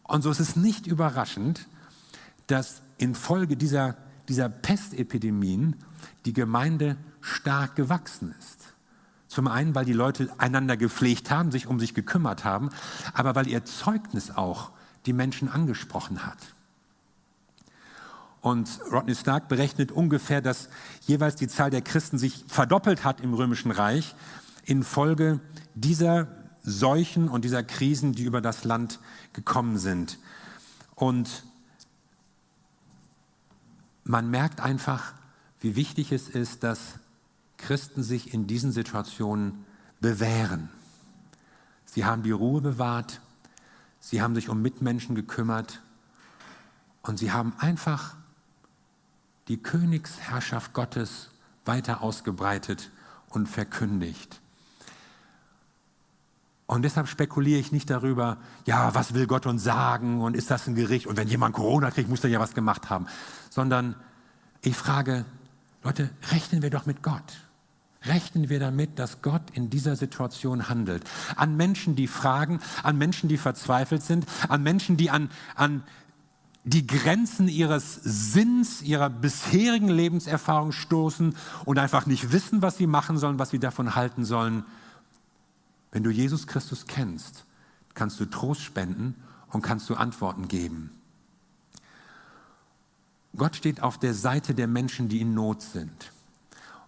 Und 0.03 0.23
so 0.23 0.31
ist 0.33 0.41
es 0.41 0.57
nicht 0.57 0.89
überraschend, 0.89 1.69
dass 2.49 2.83
infolge 3.03 3.57
dieser, 3.57 3.97
dieser 4.29 4.49
Pestepidemien 4.49 5.77
die 6.25 6.33
Gemeinde 6.33 6.97
stark 7.21 7.75
gewachsen 7.75 8.35
ist. 8.39 8.75
Zum 9.27 9.49
einen, 9.49 9.75
weil 9.75 9.85
die 9.85 9.93
Leute 9.93 10.31
einander 10.39 10.77
gepflegt 10.77 11.31
haben, 11.31 11.51
sich 11.51 11.67
um 11.67 11.81
sich 11.81 11.95
gekümmert 11.95 12.45
haben, 12.45 12.71
aber 13.13 13.35
weil 13.35 13.49
ihr 13.49 13.65
Zeugnis 13.65 14.31
auch 14.31 14.71
die 15.07 15.13
Menschen 15.13 15.49
angesprochen 15.49 16.25
hat. 16.25 16.39
Und 18.41 18.69
Rodney 18.91 19.15
Stark 19.15 19.49
berechnet 19.49 19.91
ungefähr, 19.91 20.41
dass 20.41 20.69
jeweils 21.07 21.37
die 21.37 21.49
Zahl 21.49 21.71
der 21.71 21.83
Christen 21.83 22.19
sich 22.19 22.45
verdoppelt 22.49 23.05
hat 23.05 23.21
im 23.21 23.35
Römischen 23.35 23.71
Reich 23.71 24.15
infolge 24.65 25.41
dieser 25.75 26.29
Seuchen 26.63 27.29
und 27.29 27.45
dieser 27.45 27.63
Krisen, 27.63 28.13
die 28.13 28.25
über 28.25 28.41
das 28.41 28.65
Land 28.65 29.01
gekommen 29.33 29.79
sind. 29.79 30.19
Und 30.95 31.45
man 34.05 34.31
merkt 34.31 34.61
einfach, 34.61 35.15
wie 35.61 35.77
wichtig 35.77 36.13
es 36.13 36.29
ist, 36.29 36.65
dass 36.65 36.99
Christen 37.57 38.03
sich 38.03 38.35
in 38.35 38.47
diesen 38.47 38.73
Situationen 38.73 39.65
bewähren. 40.01 40.69
Sie 41.85 42.05
haben 42.05 42.23
die 42.23 42.33
Ruhe 42.33 42.61
bewahrt, 42.61 43.21
sie 44.01 44.21
haben 44.21 44.35
sich 44.35 44.49
um 44.49 44.61
Mitmenschen 44.61 45.15
gekümmert 45.15 45.81
und 47.03 47.19
sie 47.19 47.33
haben 47.33 47.55
einfach 47.59 48.17
die 49.49 49.63
Königsherrschaft 49.63 50.73
Gottes 50.73 51.31
weiter 51.65 52.03
ausgebreitet 52.03 52.91
und 53.29 53.49
verkündigt. 53.49 54.42
Und 56.73 56.81
deshalb 56.87 57.07
spekuliere 57.07 57.61
ich 57.61 57.71
nicht 57.71 57.91
darüber, 57.91 58.39
ja, 58.65 58.95
was 58.95 59.13
will 59.13 59.27
Gott 59.27 59.45
uns 59.45 59.63
sagen 59.63 60.23
und 60.23 60.35
ist 60.35 60.51
das 60.51 60.67
ein 60.67 60.75
Gericht 60.75 61.07
und 61.07 61.19
wenn 61.19 61.29
jemand 61.29 61.55
Corona 61.55 61.91
kriegt, 61.91 62.09
muss 62.09 62.25
er 62.25 62.31
ja 62.31 62.41
was 62.41 62.55
gemacht 62.55 62.89
haben, 62.89 63.09
sondern 63.51 63.95
ich 64.63 64.75
frage, 64.75 65.27
Leute, 65.85 66.09
rechnen 66.31 66.63
wir 66.63 66.71
doch 66.71 66.87
mit 66.87 67.03
Gott. 67.03 67.43
Rechnen 68.05 68.49
wir 68.49 68.59
damit, 68.59 68.99
dass 68.99 69.21
Gott 69.21 69.43
in 69.53 69.69
dieser 69.69 69.97
Situation 69.97 70.71
handelt. 70.71 71.05
An 71.37 71.59
Menschen, 71.59 71.95
die 71.95 72.07
fragen, 72.07 72.59
an 72.83 72.97
Menschen, 72.97 73.29
die 73.29 73.37
verzweifelt 73.37 74.03
sind, 74.03 74.25
an 74.49 74.63
Menschen, 74.63 74.97
die 74.97 75.11
an, 75.11 75.29
an 75.55 75.83
die 76.65 76.87
Grenzen 76.87 77.49
ihres 77.49 77.97
Sinns, 77.97 78.81
ihrer 78.81 79.11
bisherigen 79.11 79.89
Lebenserfahrung 79.89 80.73
stoßen 80.73 81.37
und 81.67 81.79
einfach 81.79 82.07
nicht 82.07 82.33
wissen, 82.33 82.63
was 82.63 82.79
sie 82.79 82.87
machen 82.87 83.19
sollen, 83.19 83.39
was 83.39 83.51
sie 83.51 83.59
davon 83.59 83.95
halten 83.95 84.25
sollen. 84.25 84.65
Wenn 85.93 86.03
du 86.03 86.11
Jesus 86.11 86.47
Christus 86.47 86.87
kennst, 86.87 87.45
kannst 87.95 88.19
du 88.19 88.25
Trost 88.25 88.63
spenden 88.63 89.15
und 89.51 89.63
kannst 89.63 89.89
du 89.91 89.95
Antworten 89.95 90.49
geben. 90.49 90.91
Gott 93.37 93.57
steht 93.57 93.83
auf 93.83 93.99
der 93.99 94.15
Seite 94.15 94.55
der 94.55 94.67
Menschen, 94.67 95.09
die 95.09 95.21
in 95.21 95.35
Not 95.35 95.63
sind. 95.63 96.13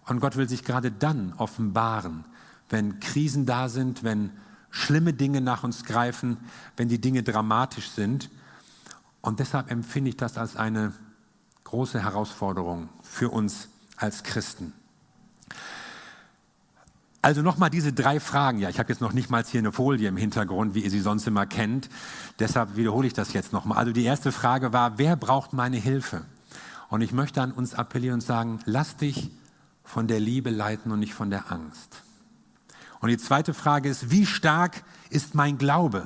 Und 0.07 0.19
Gott 0.19 0.35
will 0.35 0.49
sich 0.49 0.63
gerade 0.63 0.91
dann 0.91 1.33
offenbaren, 1.37 2.25
wenn 2.69 2.99
Krisen 2.99 3.45
da 3.45 3.69
sind, 3.69 4.03
wenn 4.03 4.31
schlimme 4.69 5.13
Dinge 5.13 5.41
nach 5.41 5.63
uns 5.63 5.85
greifen, 5.85 6.37
wenn 6.77 6.89
die 6.89 6.99
Dinge 6.99 7.23
dramatisch 7.23 7.89
sind. 7.89 8.29
Und 9.21 9.39
deshalb 9.39 9.71
empfinde 9.71 10.09
ich 10.09 10.17
das 10.17 10.37
als 10.37 10.55
eine 10.55 10.93
große 11.63 12.01
Herausforderung 12.01 12.89
für 13.01 13.29
uns 13.29 13.69
als 13.97 14.23
Christen. 14.23 14.73
Also 17.25 17.41
nochmal 17.41 17.71
diese 17.71 17.91
drei 17.91 18.19
Fragen. 18.19 18.59
Ja, 18.59 18.69
ich 18.69 18.77
habe 18.77 18.89
jetzt 18.89 19.01
noch 19.01 19.11
nicht 19.11 19.31
mal 19.31 19.43
hier 19.43 19.57
eine 19.57 19.71
Folie 19.71 20.07
im 20.07 20.15
Hintergrund, 20.15 20.75
wie 20.75 20.81
ihr 20.81 20.91
sie 20.91 20.99
sonst 20.99 21.25
immer 21.25 21.47
kennt. 21.47 21.89
Deshalb 22.37 22.75
wiederhole 22.75 23.07
ich 23.07 23.13
das 23.13 23.33
jetzt 23.33 23.51
nochmal. 23.51 23.79
Also 23.79 23.93
die 23.93 24.03
erste 24.03 24.31
Frage 24.31 24.73
war, 24.73 24.99
wer 24.99 25.15
braucht 25.15 25.51
meine 25.51 25.77
Hilfe? 25.77 26.23
Und 26.87 27.01
ich 27.01 27.13
möchte 27.13 27.41
an 27.41 27.51
uns 27.51 27.73
appellieren 27.73 28.19
und 28.19 28.21
sagen, 28.21 28.59
lass 28.65 28.97
dich 28.97 29.31
von 29.83 30.07
der 30.07 30.19
Liebe 30.19 30.51
leiten 30.51 30.91
und 30.91 30.99
nicht 30.99 31.15
von 31.15 31.31
der 31.31 31.51
Angst. 31.51 32.03
Und 32.99 33.09
die 33.09 33.17
zweite 33.17 33.55
Frage 33.55 33.89
ist, 33.89 34.11
wie 34.11 34.27
stark 34.27 34.83
ist 35.09 35.33
mein 35.33 35.57
Glaube? 35.57 36.05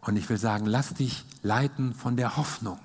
Und 0.00 0.16
ich 0.16 0.28
will 0.28 0.38
sagen, 0.38 0.66
lass 0.66 0.94
dich 0.94 1.24
leiten 1.44 1.94
von 1.94 2.16
der 2.16 2.36
Hoffnung. 2.36 2.80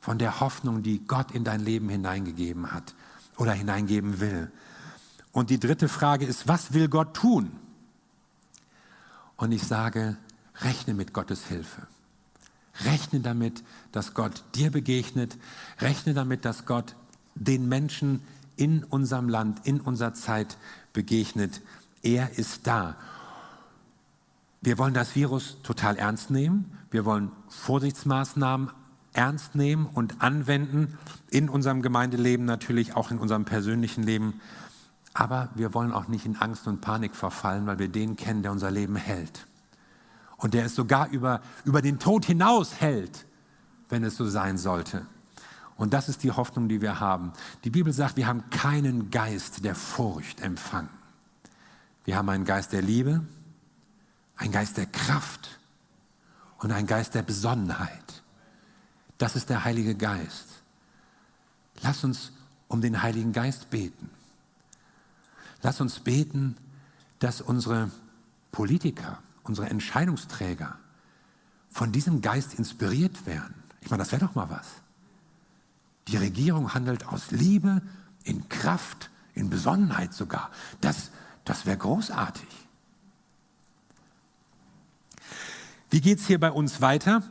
Von 0.00 0.18
der 0.18 0.40
Hoffnung, 0.40 0.82
die 0.82 1.06
Gott 1.06 1.30
in 1.30 1.44
dein 1.44 1.60
Leben 1.60 1.88
hineingegeben 1.88 2.72
hat 2.72 2.96
oder 3.36 3.52
hineingeben 3.52 4.18
will. 4.18 4.50
Und 5.36 5.50
die 5.50 5.60
dritte 5.60 5.90
Frage 5.90 6.24
ist, 6.24 6.48
was 6.48 6.72
will 6.72 6.88
Gott 6.88 7.12
tun? 7.12 7.50
Und 9.36 9.52
ich 9.52 9.64
sage, 9.64 10.16
rechne 10.62 10.94
mit 10.94 11.12
Gottes 11.12 11.44
Hilfe. 11.44 11.86
Rechne 12.86 13.20
damit, 13.20 13.62
dass 13.92 14.14
Gott 14.14 14.44
dir 14.54 14.70
begegnet. 14.70 15.36
Rechne 15.78 16.14
damit, 16.14 16.46
dass 16.46 16.64
Gott 16.64 16.96
den 17.34 17.68
Menschen 17.68 18.22
in 18.56 18.82
unserem 18.82 19.28
Land, 19.28 19.60
in 19.66 19.82
unserer 19.82 20.14
Zeit 20.14 20.56
begegnet. 20.94 21.60
Er 22.00 22.38
ist 22.38 22.66
da. 22.66 22.96
Wir 24.62 24.78
wollen 24.78 24.94
das 24.94 25.14
Virus 25.16 25.58
total 25.62 25.96
ernst 25.98 26.30
nehmen. 26.30 26.78
Wir 26.90 27.04
wollen 27.04 27.30
Vorsichtsmaßnahmen 27.50 28.70
ernst 29.12 29.54
nehmen 29.54 29.84
und 29.84 30.22
anwenden 30.22 30.96
in 31.28 31.50
unserem 31.50 31.82
Gemeindeleben, 31.82 32.46
natürlich 32.46 32.96
auch 32.96 33.10
in 33.10 33.18
unserem 33.18 33.44
persönlichen 33.44 34.02
Leben. 34.02 34.40
Aber 35.18 35.48
wir 35.54 35.72
wollen 35.72 35.92
auch 35.92 36.08
nicht 36.08 36.26
in 36.26 36.36
Angst 36.36 36.66
und 36.68 36.82
Panik 36.82 37.16
verfallen, 37.16 37.66
weil 37.66 37.78
wir 37.78 37.88
den 37.88 38.16
kennen, 38.16 38.42
der 38.42 38.52
unser 38.52 38.70
Leben 38.70 38.96
hält. 38.96 39.46
Und 40.36 40.52
der 40.52 40.66
es 40.66 40.74
sogar 40.74 41.08
über, 41.08 41.40
über 41.64 41.80
den 41.80 41.98
Tod 41.98 42.26
hinaus 42.26 42.82
hält, 42.82 43.24
wenn 43.88 44.04
es 44.04 44.18
so 44.18 44.28
sein 44.28 44.58
sollte. 44.58 45.06
Und 45.78 45.94
das 45.94 46.10
ist 46.10 46.22
die 46.22 46.32
Hoffnung, 46.32 46.68
die 46.68 46.82
wir 46.82 47.00
haben. 47.00 47.32
Die 47.64 47.70
Bibel 47.70 47.94
sagt, 47.94 48.18
wir 48.18 48.26
haben 48.26 48.50
keinen 48.50 49.10
Geist 49.10 49.64
der 49.64 49.74
Furcht 49.74 50.42
empfangen. 50.42 50.90
Wir 52.04 52.18
haben 52.18 52.28
einen 52.28 52.44
Geist 52.44 52.74
der 52.74 52.82
Liebe, 52.82 53.22
einen 54.36 54.52
Geist 54.52 54.76
der 54.76 54.84
Kraft 54.84 55.58
und 56.58 56.72
einen 56.72 56.86
Geist 56.86 57.14
der 57.14 57.22
Besonnenheit. 57.22 58.22
Das 59.16 59.34
ist 59.34 59.48
der 59.48 59.64
Heilige 59.64 59.94
Geist. 59.94 60.62
Lass 61.80 62.04
uns 62.04 62.32
um 62.68 62.82
den 62.82 63.00
Heiligen 63.00 63.32
Geist 63.32 63.70
beten. 63.70 64.10
Lass 65.66 65.80
uns 65.80 65.98
beten, 65.98 66.56
dass 67.18 67.40
unsere 67.40 67.90
Politiker, 68.52 69.18
unsere 69.42 69.68
Entscheidungsträger 69.68 70.78
von 71.70 71.90
diesem 71.90 72.20
Geist 72.20 72.54
inspiriert 72.54 73.26
werden. 73.26 73.52
Ich 73.80 73.90
meine, 73.90 74.00
das 74.04 74.12
wäre 74.12 74.24
doch 74.24 74.36
mal 74.36 74.48
was. 74.48 74.68
Die 76.06 76.18
Regierung 76.18 76.72
handelt 76.72 77.08
aus 77.08 77.32
Liebe, 77.32 77.82
in 78.22 78.48
Kraft, 78.48 79.10
in 79.34 79.50
Besonnenheit 79.50 80.14
sogar. 80.14 80.52
Das, 80.80 81.10
das 81.44 81.66
wäre 81.66 81.78
großartig. 81.78 82.46
Wie 85.90 86.00
geht 86.00 86.20
es 86.20 86.28
hier 86.28 86.38
bei 86.38 86.52
uns 86.52 86.80
weiter? 86.80 87.24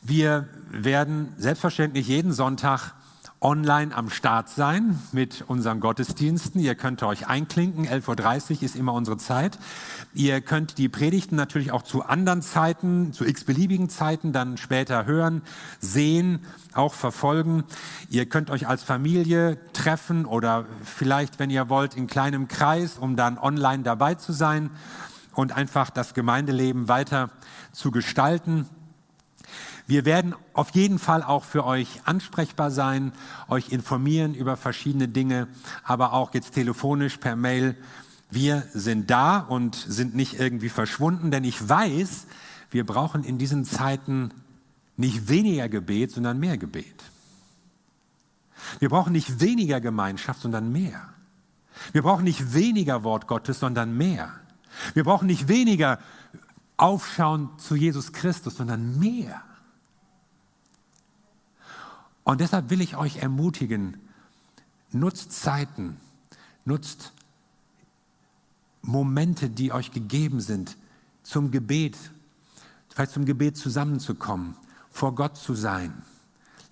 Wir 0.00 0.48
werden 0.70 1.34
selbstverständlich 1.36 2.08
jeden 2.08 2.32
Sonntag 2.32 2.94
online 3.42 3.94
am 3.94 4.08
Start 4.08 4.48
sein 4.48 4.98
mit 5.10 5.44
unseren 5.48 5.80
Gottesdiensten. 5.80 6.60
Ihr 6.60 6.74
könnt 6.74 7.02
euch 7.02 7.26
einklinken. 7.26 7.86
11.30 7.86 8.50
Uhr 8.56 8.62
ist 8.62 8.76
immer 8.76 8.94
unsere 8.94 9.16
Zeit. 9.16 9.58
Ihr 10.14 10.40
könnt 10.40 10.78
die 10.78 10.88
Predigten 10.88 11.34
natürlich 11.34 11.72
auch 11.72 11.82
zu 11.82 12.04
anderen 12.04 12.40
Zeiten, 12.40 13.12
zu 13.12 13.24
x-beliebigen 13.24 13.88
Zeiten 13.88 14.32
dann 14.32 14.56
später 14.56 15.04
hören, 15.06 15.42
sehen, 15.80 16.40
auch 16.72 16.94
verfolgen. 16.94 17.64
Ihr 18.08 18.26
könnt 18.26 18.48
euch 18.48 18.68
als 18.68 18.84
Familie 18.84 19.58
treffen 19.72 20.24
oder 20.24 20.66
vielleicht, 20.84 21.38
wenn 21.38 21.50
ihr 21.50 21.68
wollt, 21.68 21.96
in 21.96 22.06
kleinem 22.06 22.46
Kreis, 22.46 22.96
um 22.96 23.16
dann 23.16 23.38
online 23.38 23.82
dabei 23.82 24.14
zu 24.14 24.32
sein 24.32 24.70
und 25.34 25.52
einfach 25.52 25.90
das 25.90 26.14
Gemeindeleben 26.14 26.88
weiter 26.88 27.30
zu 27.72 27.90
gestalten. 27.90 28.68
Wir 29.92 30.06
werden 30.06 30.34
auf 30.54 30.70
jeden 30.70 30.98
Fall 30.98 31.22
auch 31.22 31.44
für 31.44 31.66
euch 31.66 32.00
ansprechbar 32.06 32.70
sein, 32.70 33.12
euch 33.48 33.68
informieren 33.68 34.34
über 34.34 34.56
verschiedene 34.56 35.06
Dinge, 35.06 35.48
aber 35.84 36.14
auch 36.14 36.32
jetzt 36.32 36.52
telefonisch 36.52 37.18
per 37.18 37.36
Mail. 37.36 37.76
Wir 38.30 38.66
sind 38.72 39.10
da 39.10 39.36
und 39.36 39.74
sind 39.74 40.14
nicht 40.14 40.40
irgendwie 40.40 40.70
verschwunden, 40.70 41.30
denn 41.30 41.44
ich 41.44 41.68
weiß, 41.68 42.26
wir 42.70 42.86
brauchen 42.86 43.22
in 43.22 43.36
diesen 43.36 43.66
Zeiten 43.66 44.30
nicht 44.96 45.28
weniger 45.28 45.68
Gebet, 45.68 46.12
sondern 46.12 46.40
mehr 46.40 46.56
Gebet. 46.56 47.04
Wir 48.78 48.88
brauchen 48.88 49.12
nicht 49.12 49.42
weniger 49.42 49.82
Gemeinschaft, 49.82 50.40
sondern 50.40 50.72
mehr. 50.72 51.10
Wir 51.92 52.00
brauchen 52.00 52.24
nicht 52.24 52.54
weniger 52.54 53.04
Wort 53.04 53.26
Gottes, 53.26 53.60
sondern 53.60 53.94
mehr. 53.94 54.32
Wir 54.94 55.04
brauchen 55.04 55.26
nicht 55.26 55.48
weniger 55.48 55.98
Aufschauen 56.78 57.50
zu 57.58 57.76
Jesus 57.76 58.14
Christus, 58.14 58.56
sondern 58.56 58.98
mehr. 58.98 59.42
Und 62.24 62.40
deshalb 62.40 62.70
will 62.70 62.80
ich 62.80 62.96
euch 62.96 63.16
ermutigen, 63.16 63.96
nutzt 64.92 65.32
Zeiten, 65.32 65.96
nutzt 66.64 67.12
Momente, 68.82 69.48
die 69.48 69.72
euch 69.72 69.90
gegeben 69.90 70.40
sind, 70.40 70.76
zum 71.22 71.50
Gebet, 71.50 71.96
vielleicht 72.88 73.12
zum 73.12 73.24
Gebet 73.24 73.56
zusammenzukommen, 73.56 74.56
vor 74.90 75.14
Gott 75.14 75.36
zu 75.36 75.54
sein. 75.54 76.02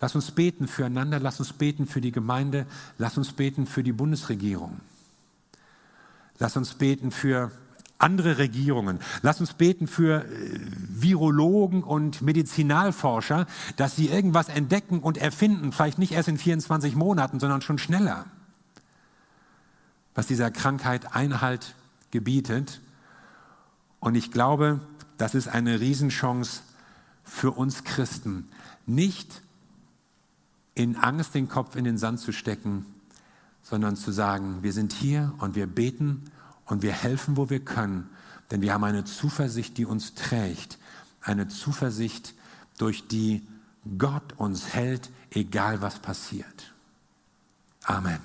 Lass 0.00 0.14
uns 0.14 0.30
beten 0.30 0.66
füreinander, 0.66 1.20
lass 1.20 1.40
uns 1.40 1.52
beten 1.52 1.86
für 1.86 2.00
die 2.00 2.12
Gemeinde, 2.12 2.66
lass 2.98 3.18
uns 3.18 3.32
beten 3.32 3.66
für 3.66 3.82
die 3.82 3.92
Bundesregierung. 3.92 4.80
Lass 6.38 6.56
uns 6.56 6.74
beten 6.74 7.10
für 7.10 7.52
andere 7.98 8.38
Regierungen. 8.38 8.98
Lass 9.20 9.40
uns 9.40 9.52
beten 9.52 9.86
für 9.86 10.24
äh, 10.24 10.58
Virologen 11.02 11.82
und 11.82 12.22
Medizinalforscher, 12.22 13.46
dass 13.76 13.96
sie 13.96 14.08
irgendwas 14.08 14.48
entdecken 14.48 15.00
und 15.00 15.18
erfinden, 15.18 15.72
vielleicht 15.72 15.98
nicht 15.98 16.12
erst 16.12 16.28
in 16.28 16.38
24 16.38 16.96
Monaten, 16.96 17.40
sondern 17.40 17.62
schon 17.62 17.78
schneller, 17.78 18.26
was 20.14 20.26
dieser 20.26 20.50
Krankheit 20.50 21.14
Einhalt 21.14 21.74
gebietet. 22.10 22.80
Und 24.00 24.14
ich 24.14 24.30
glaube, 24.30 24.80
das 25.18 25.34
ist 25.34 25.48
eine 25.48 25.80
Riesenchance 25.80 26.62
für 27.24 27.52
uns 27.52 27.84
Christen, 27.84 28.48
nicht 28.86 29.42
in 30.74 30.96
Angst 30.96 31.34
den 31.34 31.48
Kopf 31.48 31.76
in 31.76 31.84
den 31.84 31.98
Sand 31.98 32.20
zu 32.20 32.32
stecken, 32.32 32.86
sondern 33.62 33.96
zu 33.96 34.12
sagen, 34.12 34.62
wir 34.62 34.72
sind 34.72 34.92
hier 34.92 35.32
und 35.38 35.54
wir 35.54 35.66
beten 35.66 36.30
und 36.64 36.82
wir 36.82 36.92
helfen, 36.92 37.36
wo 37.36 37.50
wir 37.50 37.60
können, 37.60 38.08
denn 38.50 38.62
wir 38.62 38.72
haben 38.72 38.84
eine 38.84 39.04
Zuversicht, 39.04 39.76
die 39.78 39.84
uns 39.84 40.14
trägt, 40.14 40.78
eine 41.22 41.48
Zuversicht, 41.48 42.34
durch 42.78 43.06
die 43.08 43.46
Gott 43.98 44.34
uns 44.38 44.74
hält, 44.74 45.10
egal 45.30 45.82
was 45.82 45.98
passiert. 45.98 46.72
Amen. 47.84 48.20